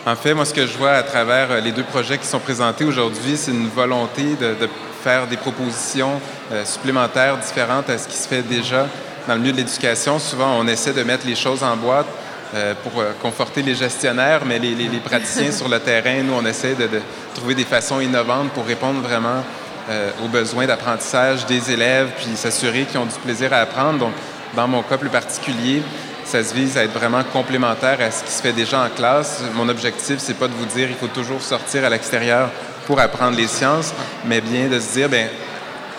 [0.07, 2.39] En fait, moi, ce que je vois à travers euh, les deux projets qui sont
[2.39, 4.68] présentés aujourd'hui, c'est une volonté de, de
[5.03, 6.20] faire des propositions
[6.53, 8.87] euh, supplémentaires, différentes à ce qui se fait déjà
[9.26, 10.18] dans le milieu de l'éducation.
[10.20, 12.07] Souvent, on essaie de mettre les choses en boîte
[12.53, 16.75] euh, pour euh, conforter les gestionnaires, mais les, praticiens sur le terrain, nous, on essaie
[16.75, 16.89] de,
[17.33, 19.45] trouver des façons innovantes pour répondre vraiment
[19.89, 24.01] euh, aux besoins d'apprentissage des élèves, puis s'assurer qu'ils ont du plaisir à apprendre.
[24.01, 24.15] Donc,
[24.57, 25.81] dans mon cas plus particulier,
[26.25, 29.43] ça se vise à être vraiment complémentaire à ce qui se fait déjà en classe.
[29.55, 32.51] Mon objectif, c'est pas de vous dire il faut toujours sortir à l'extérieur
[32.85, 33.95] pour apprendre les sciences,
[34.25, 35.29] mais bien de se dire, ben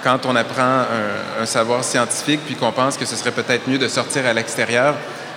[0.03, 0.83] quand on apprend
[1.39, 4.95] un savoir scientifique puis qu'on pense que ce serait peut-être mieux de sortir à l'extérieur,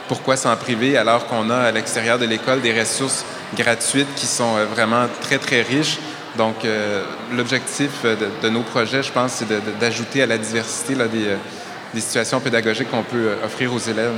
[0.08, 3.24] pourquoi s'en priver alors qu'on a à l'extérieur de l'école des ressources
[3.56, 5.98] gratuites qui sont euh, vraiment très, très riches?
[6.36, 12.00] Donc, euh, l'objectif euh, de, nos projets, je pense, c'est d'ajouter à la diversité des,
[12.00, 14.10] situations pédagogiques qu'on peut offrir aux élèves.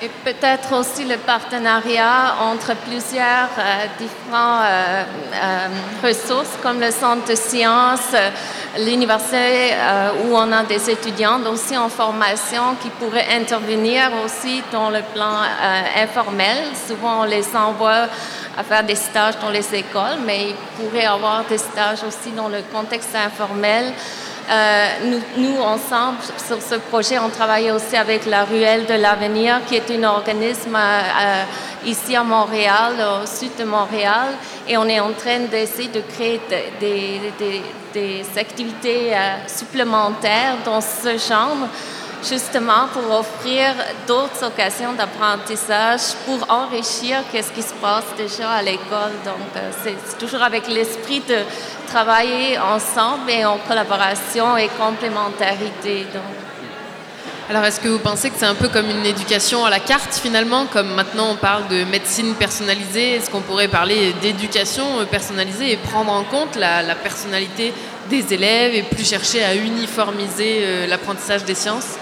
[0.00, 5.04] Et peut-être aussi le partenariat entre plusieurs euh, différents euh,
[5.34, 5.68] euh,
[6.02, 8.16] ressources comme le centre de sciences,
[8.78, 14.88] l'université euh, où on a des étudiants aussi en formation qui pourraient intervenir aussi dans
[14.88, 15.36] le plan
[16.02, 16.56] informel.
[16.88, 18.08] Souvent, on les envoie
[18.56, 22.48] à faire des stages dans les écoles, mais ils pourraient avoir des stages aussi dans
[22.48, 23.92] le contexte informel.
[24.50, 29.60] Euh, nous, nous, ensemble, sur ce projet, on travaille aussi avec la Ruelle de l'Avenir,
[29.66, 31.42] qui est un organisme euh,
[31.86, 32.92] ici à Montréal,
[33.22, 34.28] au sud de Montréal,
[34.68, 37.62] et on est en train d'essayer de créer de- des, des-
[37.94, 41.56] des activités euh, supplémentaires dans ce genre,
[42.28, 43.74] justement pour offrir
[44.06, 49.14] d'autres occasions d'apprentissage, pour enrichir ce qui se passe déjà à l'école.
[49.24, 51.38] Donc, euh, c'est toujours avec l'esprit de
[51.86, 56.06] travailler ensemble et en collaboration et complémentarité.
[56.12, 56.22] Donc,
[57.50, 60.14] Alors, est-ce que vous pensez que c'est un peu comme une éducation à la carte
[60.14, 65.76] finalement, comme maintenant on parle de médecine personnalisée, est-ce qu'on pourrait parler d'éducation personnalisée et
[65.76, 67.74] prendre en compte la, la personnalité
[68.08, 71.98] des élèves et plus chercher à uniformiser euh, l'apprentissage des sciences?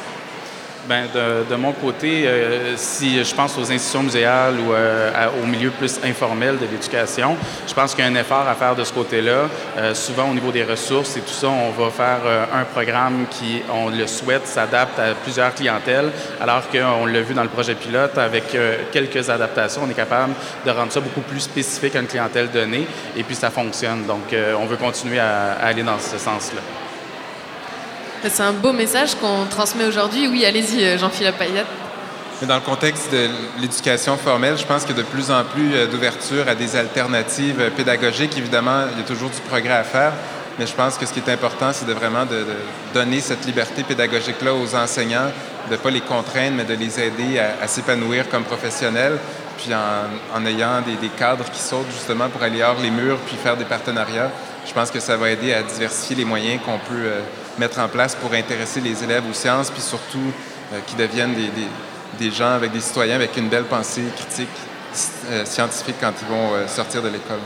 [0.88, 5.46] Ben, de, de mon côté, euh, si je pense aux institutions muséales ou euh, au
[5.46, 7.36] milieu plus informel de l'éducation,
[7.68, 9.48] je pense qu'il y a un effort à faire de ce côté-là.
[9.78, 13.26] Euh, souvent, au niveau des ressources et tout ça, on va faire euh, un programme
[13.30, 16.10] qui, on le souhaite, s'adapte à plusieurs clientèles,
[16.40, 20.32] alors qu'on l'a vu dans le projet pilote, avec euh, quelques adaptations, on est capable
[20.66, 24.04] de rendre ça beaucoup plus spécifique à une clientèle donnée, et puis ça fonctionne.
[24.04, 26.81] Donc, euh, on veut continuer à, à aller dans ce sens-là.
[28.28, 30.28] C'est un beau message qu'on transmet aujourd'hui.
[30.28, 31.66] Oui, allez-y, euh, Jean-Philippe Payette.
[32.42, 33.28] Dans le contexte de
[33.60, 36.76] l'éducation formelle, je pense qu'il y a de plus en plus euh, d'ouverture à des
[36.76, 38.38] alternatives euh, pédagogiques.
[38.38, 40.12] Évidemment, il y a toujours du progrès à faire,
[40.56, 42.46] mais je pense que ce qui est important, c'est vraiment de,
[42.94, 45.32] donner cette liberté pédagogique-là aux enseignants,
[45.66, 49.18] de ne pas les contraindre, mais de les aider à, s'épanouir comme professionnels,
[49.58, 53.56] puis en, ayant des, cadres qui sautent justement pour aller hors les murs, puis faire
[53.56, 54.30] des partenariats.
[54.64, 57.08] Je pense que ça va aider à diversifier les moyens qu'on peut
[57.58, 60.32] mettre en place pour intéresser les élèves aux sciences, puis surtout
[60.72, 61.68] euh, qu'ils deviennent des, des,
[62.18, 64.48] des gens avec des citoyens avec une belle pensée critique
[65.30, 67.40] euh, scientifique quand ils vont euh, sortir de l'école.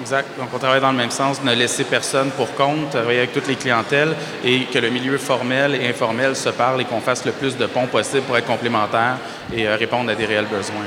[0.00, 0.28] Exact.
[0.38, 3.46] Donc, on travaille dans le même sens, ne laisser personne pour compte, travailler avec toutes
[3.46, 7.32] les clientèles et que le milieu formel et informel se parle et qu'on fasse le
[7.32, 9.18] plus de ponts possible pour être complémentaires
[9.52, 10.86] et euh, répondre à des réels besoins.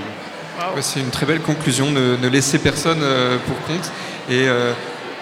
[0.76, 3.92] Ouais, C'est une très belle conclusion, ne, ne laisser personne euh, pour compte
[4.30, 4.74] et euh,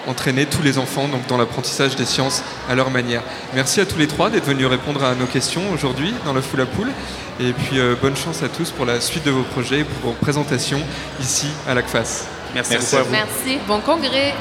[0.07, 3.21] entraîner tous les enfants donc, dans l'apprentissage des sciences à leur manière.
[3.53, 6.61] Merci à tous les trois d'être venus répondre à nos questions aujourd'hui dans le Foule
[6.61, 6.91] à Poule.
[7.39, 10.11] Et puis euh, bonne chance à tous pour la suite de vos projets et pour
[10.11, 10.81] vos présentations
[11.19, 12.27] ici à l'ACFAS.
[12.53, 13.11] Merci, beaucoup à vous.
[13.11, 13.57] Merci.
[13.67, 14.33] Bon congrès.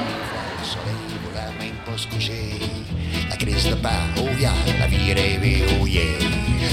[1.87, 2.61] pas se coucher.
[3.31, 6.03] La crise de part, oh yeah, la vie rêvée, oh yeah.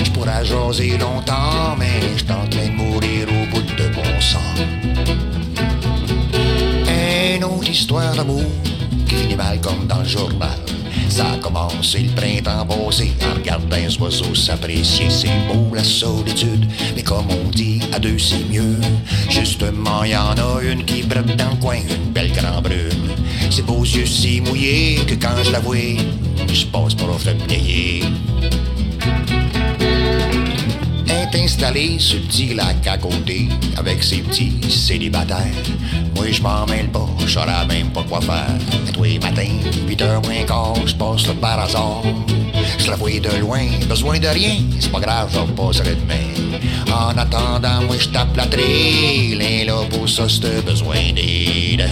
[0.03, 4.21] Je pourrais jaser longtemps, mais je suis en train de mourir au bout de bon
[4.21, 4.39] sang.
[7.35, 8.43] Une autre histoire d'amour
[9.35, 10.59] mal comme dans le journal.
[11.09, 15.09] Ça a commencé le printemps passé en regardant les oiseaux s'apprécier.
[15.09, 18.79] C'est beau la solitude, mais comme on dit, à deux c'est mieux.
[19.29, 23.09] Justement, y en a une qui brette dans le coin, une belle grande brune.
[23.49, 25.97] Ses beaux yeux si mouillés que quand je la vois,
[26.47, 28.05] je passe me vieillir.
[31.33, 35.45] Est installé sur le petit lac à côté avec ses petits célibataires.
[36.15, 38.57] Moi, je m'en mêle pas, je même pas quoi faire.
[38.87, 39.57] Et tous les matins,
[39.87, 42.03] 8 heures moins quart, je passe là par hasard.
[42.77, 46.93] Je la vois de loin, besoin de rien, c'est pas grave, je repasserai demain.
[46.93, 51.89] En attendant, moi, je tape la trille, et là, pour ça, c'est besoin d'aide.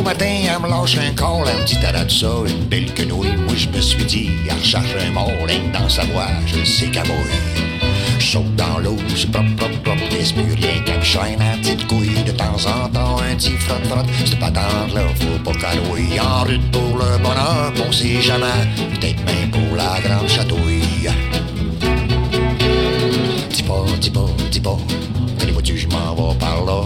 [0.00, 2.90] Beau matin, elle me lâche un corps, elle me dit t'as de ça, une belle
[2.94, 3.36] quenouille.
[3.36, 6.86] Moi je me suis dit, elle recherche un mort, rien dans sa voix, je sais
[6.86, 7.84] mouille.
[8.18, 11.54] Je saute dans l'eau, je propre, propre, propre, laisse plus rien qu'elle me chaîne à
[11.58, 12.24] petite couille.
[12.24, 16.18] De temps en temps, un petit frotte, frotte, cette patente là, faut pas qu'elle rouille.
[16.18, 18.46] En route pour le bonheur, on sait jamais,
[18.98, 21.10] peut-être même pour la grande chatouille.
[23.50, 24.78] Dis pas, dis pas, dis pas,
[25.42, 26.84] allez vois-tu, je m'en vais par là.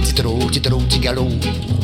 [0.00, 1.28] Petit trou, petit trou, petit galop.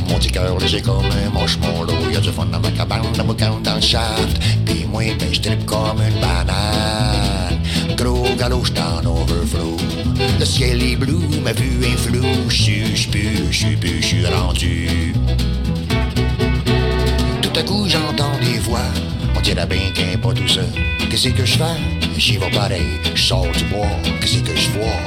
[0.08, 2.10] Mon petit cœur léger comme un moche mon lot.
[2.12, 4.38] Y'a du fun dans ma cabane, dans mon camp, dans le shaft.
[4.64, 7.58] Puis moi, ben, je tripe comme une banane.
[7.96, 9.76] Gros galop, j't'en overflow.
[10.38, 12.48] Le ciel est bleu, ma vue est floue.
[12.48, 15.14] J'suis, j'pue, j'suis plus, j'suis rendu.
[17.42, 18.80] Tout à coup, j'entends des voix.
[19.42, 20.68] Dirait bien qu'un pas tout seul.
[21.10, 21.64] Qu'est-ce que je fais?
[22.16, 23.86] J'y vais pareil, je sors du bois.
[24.20, 25.00] Qu'est-ce que je vois?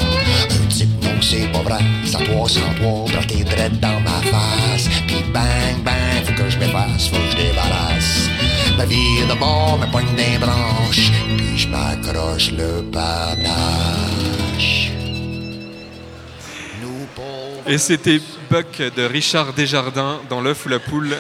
[0.52, 1.80] Un type, non, c'est pas vrai.
[2.06, 4.88] Sans toi, sans toi, planté direct dans ma face.
[5.08, 8.30] Puis bang, bang, faut que je m'efface, faut que je débarrasse.
[8.78, 11.12] Ma vie de bord me poigne des branches.
[11.38, 14.92] Puis je accroche le panache.
[17.68, 18.20] Et c'était
[18.52, 21.16] Buck de Richard Desjardins dans L'œuf ou la poule.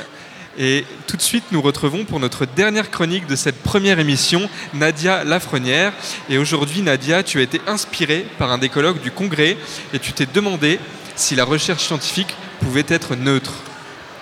[0.57, 5.23] Et tout de suite, nous retrouvons pour notre dernière chronique de cette première émission, Nadia
[5.25, 5.91] Lafrenière.
[6.29, 9.57] Et aujourd'hui, Nadia, tu as été inspirée par un des colloques du Congrès
[9.93, 10.79] et tu t'es demandé
[11.15, 13.51] si la recherche scientifique pouvait être neutre.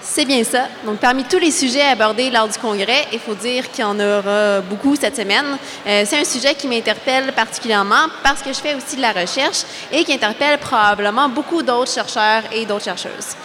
[0.01, 0.67] C'est bien ça.
[0.85, 3.97] Donc, parmi tous les sujets abordés lors du congrès, il faut dire qu'il y en
[3.99, 5.57] aura beaucoup cette semaine.
[5.87, 9.63] Euh, c'est un sujet qui m'interpelle particulièrement parce que je fais aussi de la recherche
[9.91, 13.35] et qui interpelle probablement beaucoup d'autres chercheurs et d'autres chercheuses.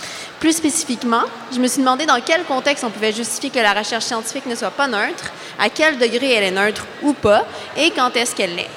[0.40, 1.22] Plus spécifiquement,
[1.52, 4.54] je me suis demandé dans quel contexte on pouvait justifier que la recherche scientifique ne
[4.54, 7.44] soit pas neutre, à quel degré elle est neutre ou pas,
[7.76, 8.70] et quand est-ce qu'elle l'est.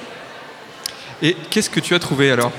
[1.22, 2.50] Et qu'est-ce que tu as trouvé alors?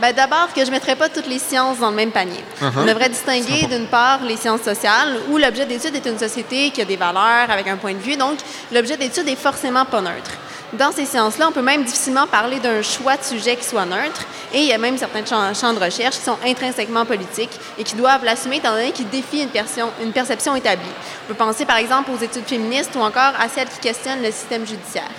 [0.00, 2.42] Ben, D'abord, que je ne mettrais pas toutes les sciences dans le même panier.
[2.60, 2.72] Uh-huh.
[2.78, 6.80] On devrait distinguer d'une part les sciences sociales, où l'objet d'étude est une société qui
[6.80, 8.38] a des valeurs avec un point de vue, donc
[8.72, 10.32] l'objet d'étude est forcément pas neutre.
[10.72, 14.22] Dans ces sciences-là, on peut même difficilement parler d'un choix de sujet qui soit neutre,
[14.54, 17.84] et il y a même certains champs, champs de recherche qui sont intrinsèquement politiques et
[17.84, 20.88] qui doivent l'assumer étant donné qu'ils défient une, perception- une perception établie.
[21.26, 24.30] On peut penser par exemple aux études féministes ou encore à celles qui questionnent le
[24.32, 25.10] système judiciaire.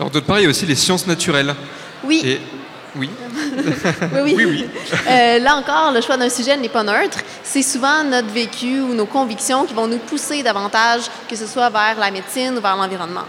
[0.00, 1.54] Alors d'autre part, il y a aussi les sciences naturelles.
[2.02, 2.22] Oui.
[2.24, 2.40] Et...
[2.96, 3.10] Oui.
[4.14, 4.34] Oui, oui.
[4.36, 4.66] oui, oui.
[5.08, 7.18] Euh, là encore, le choix d'un sujet n'est pas neutre.
[7.44, 11.68] C'est souvent notre vécu ou nos convictions qui vont nous pousser davantage, que ce soit
[11.70, 13.24] vers la médecine ou vers l'environnement.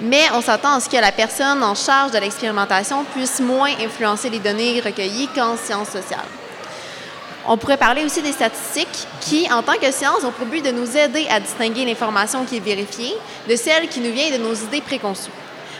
[0.00, 4.30] Mais on s'attend à ce que la personne en charge de l'expérimentation puisse moins influencer
[4.30, 6.18] les données recueillies qu'en sciences sociales.
[7.46, 10.70] On pourrait parler aussi des statistiques qui, en tant que science, ont pour but de
[10.70, 13.14] nous aider à distinguer l'information qui est vérifiée
[13.48, 15.30] de celle qui nous vient de nos idées préconçues.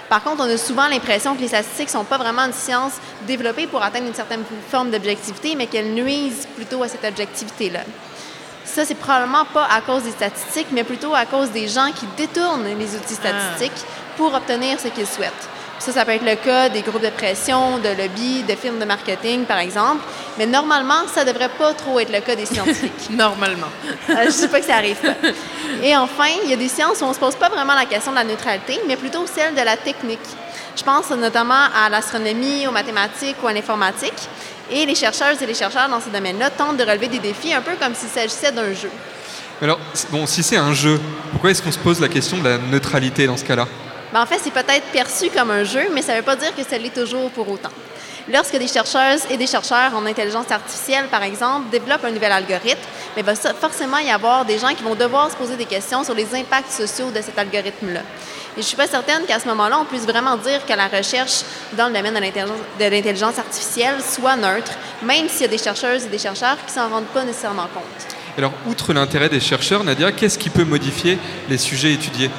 [0.09, 2.95] Par contre, on a souvent l'impression que les statistiques ne sont pas vraiment une science
[3.27, 7.81] développée pour atteindre une certaine forme d'objectivité, mais qu'elles nuisent plutôt à cette objectivité-là.
[8.65, 12.07] Ça, c'est probablement pas à cause des statistiques, mais plutôt à cause des gens qui
[12.17, 13.85] détournent les outils statistiques
[14.17, 15.49] pour obtenir ce qu'ils souhaitent.
[15.79, 18.85] Ça, ça peut être le cas des groupes de pression, de lobby, de firmes de
[18.85, 20.05] marketing, par exemple.
[20.39, 22.93] Mais normalement, ça devrait pas trop être le cas des scientifiques.
[23.11, 23.67] Normalement.
[24.09, 25.17] Euh, je ne dis pas que ça arrive pas.
[25.83, 27.87] Et enfin, il y a des sciences où on ne se pose pas vraiment la
[27.87, 30.21] question de la neutralité, mais plutôt celle de la technique.
[30.77, 34.29] Je pense notamment à l'astronomie, aux mathématiques ou à l'informatique.
[34.73, 37.61] Et les chercheuses et les chercheurs dans ces domaines-là tentent de relever des défis un
[37.61, 38.91] peu comme s'il s'agissait d'un jeu.
[39.61, 39.79] Alors,
[40.11, 40.99] bon, si c'est un jeu,
[41.31, 43.69] pourquoi est-ce qu'on se pose la question de la neutralité dans ce cas-là?
[44.13, 46.55] Ben, en fait, c'est peut-être perçu comme un jeu, mais ça ne veut pas dire
[46.57, 47.71] que ça l'est toujours pour autant.
[48.33, 52.81] Lorsque des chercheuses et des chercheurs en intelligence artificielle, par exemple, développent un nouvel algorithme,
[53.15, 56.03] mais il va forcément y avoir des gens qui vont devoir se poser des questions
[56.03, 58.01] sur les impacts sociaux de cet algorithme-là.
[58.55, 60.87] Et je ne suis pas certaine qu'à ce moment-là, on puisse vraiment dire que la
[60.87, 61.41] recherche
[61.73, 64.73] dans le domaine de l'intelligence- artificielle soit neutre,
[65.03, 67.85] même s'il y a des chercheuses et des chercheurs qui s'en rendent pas nécessairement compte.
[68.37, 72.31] Alors, outre l'intérêt des chercheurs, Nadia, qu'est-ce qui peut modifier les sujets étudiés?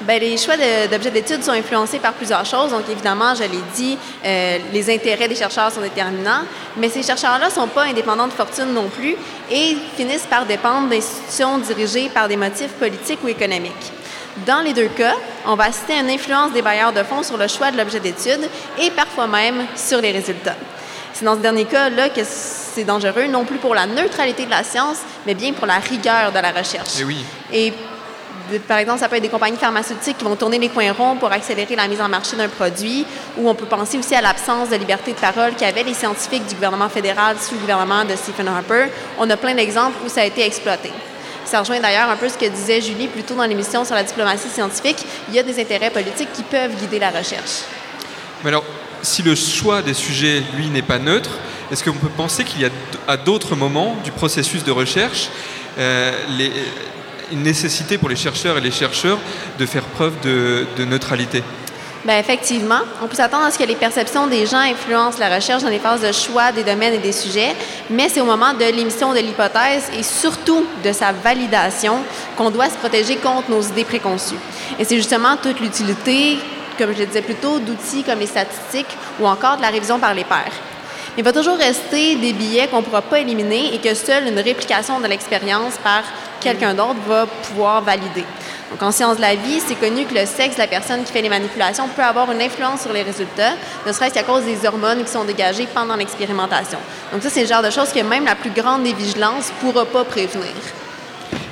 [0.00, 0.54] Bien, les choix
[0.90, 2.72] d'objets d'études sont influencés par plusieurs choses.
[2.72, 6.42] Donc, évidemment, je l'ai dit, euh, les intérêts des chercheurs sont déterminants,
[6.76, 9.14] mais ces chercheurs-là ne sont pas indépendants de fortune non plus
[9.50, 13.92] et finissent par dépendre d'institutions dirigées par des motifs politiques ou économiques.
[14.46, 15.14] Dans les deux cas,
[15.46, 18.00] on va assister à une influence des bailleurs de fonds sur le choix de l'objet
[18.00, 18.48] d'étude
[18.80, 20.56] et parfois même sur les résultats.
[21.12, 24.64] C'est dans ce dernier cas-là que c'est dangereux, non plus pour la neutralité de la
[24.64, 26.94] science, mais bien pour la rigueur de la recherche.
[26.98, 27.24] Eh oui.
[27.52, 27.72] Et
[28.66, 31.30] par exemple, ça peut être des compagnies pharmaceutiques qui vont tourner les coins ronds pour
[31.30, 33.06] accélérer la mise en marché d'un produit,
[33.38, 36.56] ou on peut penser aussi à l'absence de liberté de parole qu'avaient les scientifiques du
[36.56, 38.86] gouvernement fédéral sous le gouvernement de Stephen Harper.
[39.20, 40.90] On a plein d'exemples où ça a été exploité.
[41.54, 44.02] Ça rejoint d'ailleurs un peu ce que disait Julie plus tôt dans l'émission sur la
[44.02, 45.06] diplomatie scientifique.
[45.28, 47.60] Il y a des intérêts politiques qui peuvent guider la recherche.
[48.42, 48.64] Mais alors,
[49.02, 51.30] si le choix des sujets, lui, n'est pas neutre,
[51.70, 52.70] est-ce qu'on peut penser qu'il y a
[53.06, 55.28] à d'autres moments du processus de recherche
[55.78, 56.50] euh, les-
[57.30, 59.20] une nécessité pour les chercheurs et les chercheurs
[59.56, 61.44] de faire preuve de neutralité?
[62.04, 65.62] Bien, effectivement, on peut s'attendre à ce que les perceptions des gens influencent la recherche
[65.62, 67.56] dans les phases de choix des domaines et des sujets,
[67.88, 71.96] mais c'est au moment de l'émission de l'hypothèse et surtout de sa validation
[72.36, 74.36] qu'on doit se protéger contre nos idées préconçues.
[74.78, 76.36] Et c'est justement toute l'utilité,
[76.76, 79.98] comme je le disais plus tôt, d'outils comme les statistiques ou encore de la révision
[79.98, 80.52] par les pairs.
[81.16, 84.40] Il va toujours rester des billets qu'on ne pourra pas éliminer et que seule une
[84.40, 86.02] réplication de l'expérience par
[86.40, 88.24] quelqu'un d'autre va pouvoir valider.
[88.70, 91.12] Donc, en sciences de la vie, c'est connu que le sexe de la personne qui
[91.12, 93.52] fait les manipulations peut avoir une influence sur les résultats,
[93.86, 96.78] ne serait-ce qu'à cause des hormones qui sont dégagées pendant l'expérimentation.
[97.12, 99.70] Donc, ça, c'est le genre de choses que même la plus grande des vigilances ne
[99.70, 100.50] pourra pas prévenir.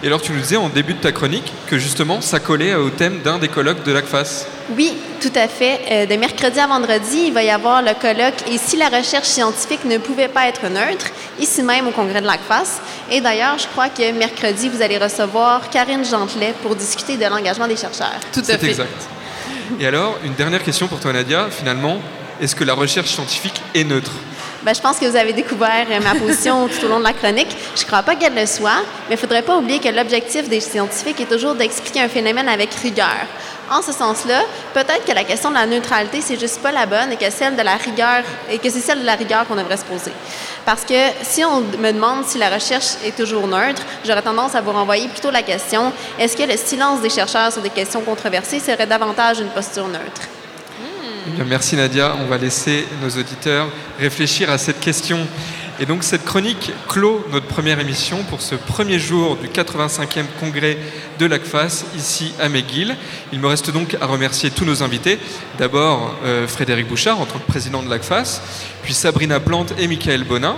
[0.05, 2.91] Et alors, tu nous disais en début de ta chronique que justement, ça collait au
[2.91, 4.47] thème d'un des colloques de l'ACFAS.
[4.77, 5.81] Oui, tout à fait.
[5.93, 9.29] Euh, de mercredi à vendredi, il va y avoir le colloque Et si la recherche
[9.29, 11.07] scientifique ne pouvait pas être neutre,
[11.39, 12.81] ici même au congrès de l'ACFAS.
[13.13, 17.69] Et d'ailleurs, je crois que mercredi, vous allez recevoir Karine Gentelet pour discuter de l'engagement
[17.69, 18.19] des chercheurs.
[18.33, 18.71] Tout à C'est fait.
[18.71, 19.07] exact.
[19.79, 21.47] Et alors, une dernière question pour toi, Nadia.
[21.49, 21.99] Finalement,
[22.41, 24.11] est-ce que la recherche scientifique est neutre?
[24.65, 27.13] Ben, je pense que vous avez découvert euh, ma position tout au long de la
[27.13, 27.49] chronique.
[27.75, 30.49] Je ne crois pas qu'elle le soit, mais il ne faudrait pas oublier que l'objectif
[30.49, 33.27] des scientifiques est toujours d'expliquer un phénomène avec rigueur.
[33.71, 34.43] En ce sens-là,
[34.75, 37.57] peut-être que la question de la neutralité, c'est juste pas la bonne et que celle
[37.57, 40.13] de la rigueur et que c'est celle de la rigueur qu'on devrait se poser.
[40.65, 44.61] Parce que si on me demande si la recherche est toujours neutre, j'aurais tendance à
[44.61, 48.61] vous renvoyer plutôt la question est-ce que le silence des chercheurs sur des questions controversées
[48.61, 50.29] serait davantage une posture neutre?
[51.27, 52.17] Bien, merci Nadia.
[52.21, 53.69] On va laisser nos auditeurs
[54.01, 55.19] réfléchir à cette question.
[55.79, 60.77] Et donc cette chronique clôt notre première émission pour ce premier jour du 85e congrès
[61.21, 62.97] de l'ACFAS ici à McGill.
[63.33, 65.21] Il me reste donc à remercier tous nos invités.
[65.59, 68.43] D'abord euh, Frédéric Bouchard en tant que président de l'ACFAS,
[68.83, 70.57] puis Sabrina Plante et Michael Bonin.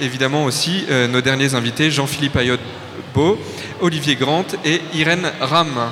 [0.00, 3.36] Évidemment aussi euh, nos derniers invités Jean-Philippe Ayot-Beau,
[3.80, 5.90] Olivier Grant et Irène Ram.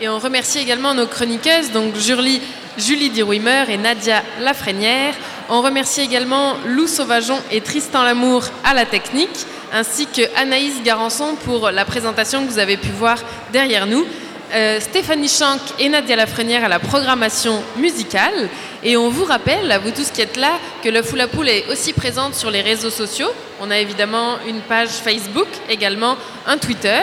[0.00, 2.40] Et on remercie également nos chroniqueuses, donc Julie,
[2.78, 5.14] Julie Dirouimer et Nadia Lafrenière.
[5.48, 11.36] On remercie également Lou Sauvageon et Tristan Lamour à la technique, ainsi que Anaïs Garançon
[11.44, 13.18] pour la présentation que vous avez pu voir
[13.52, 14.06] derrière nous.
[14.54, 18.48] Euh, Stéphanie Schank et Nadia Lafrenière à la programmation musicale.
[18.82, 20.52] Et on vous rappelle, à vous tous qui êtes là,
[20.82, 23.30] que le Foula Poule est aussi présente sur les réseaux sociaux.
[23.60, 26.16] On a évidemment une page Facebook, également
[26.46, 27.00] un Twitter.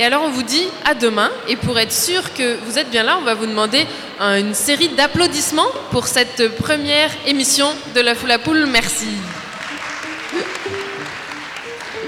[0.00, 1.30] Et alors on vous dit à demain.
[1.46, 3.86] Et pour être sûr que vous êtes bien là, on va vous demander
[4.18, 8.64] un- une série d'applaudissements pour cette première émission de la Foula Poule.
[8.66, 9.08] Merci.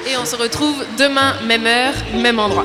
[0.09, 2.65] Et on se retrouve demain, même heure, même endroit.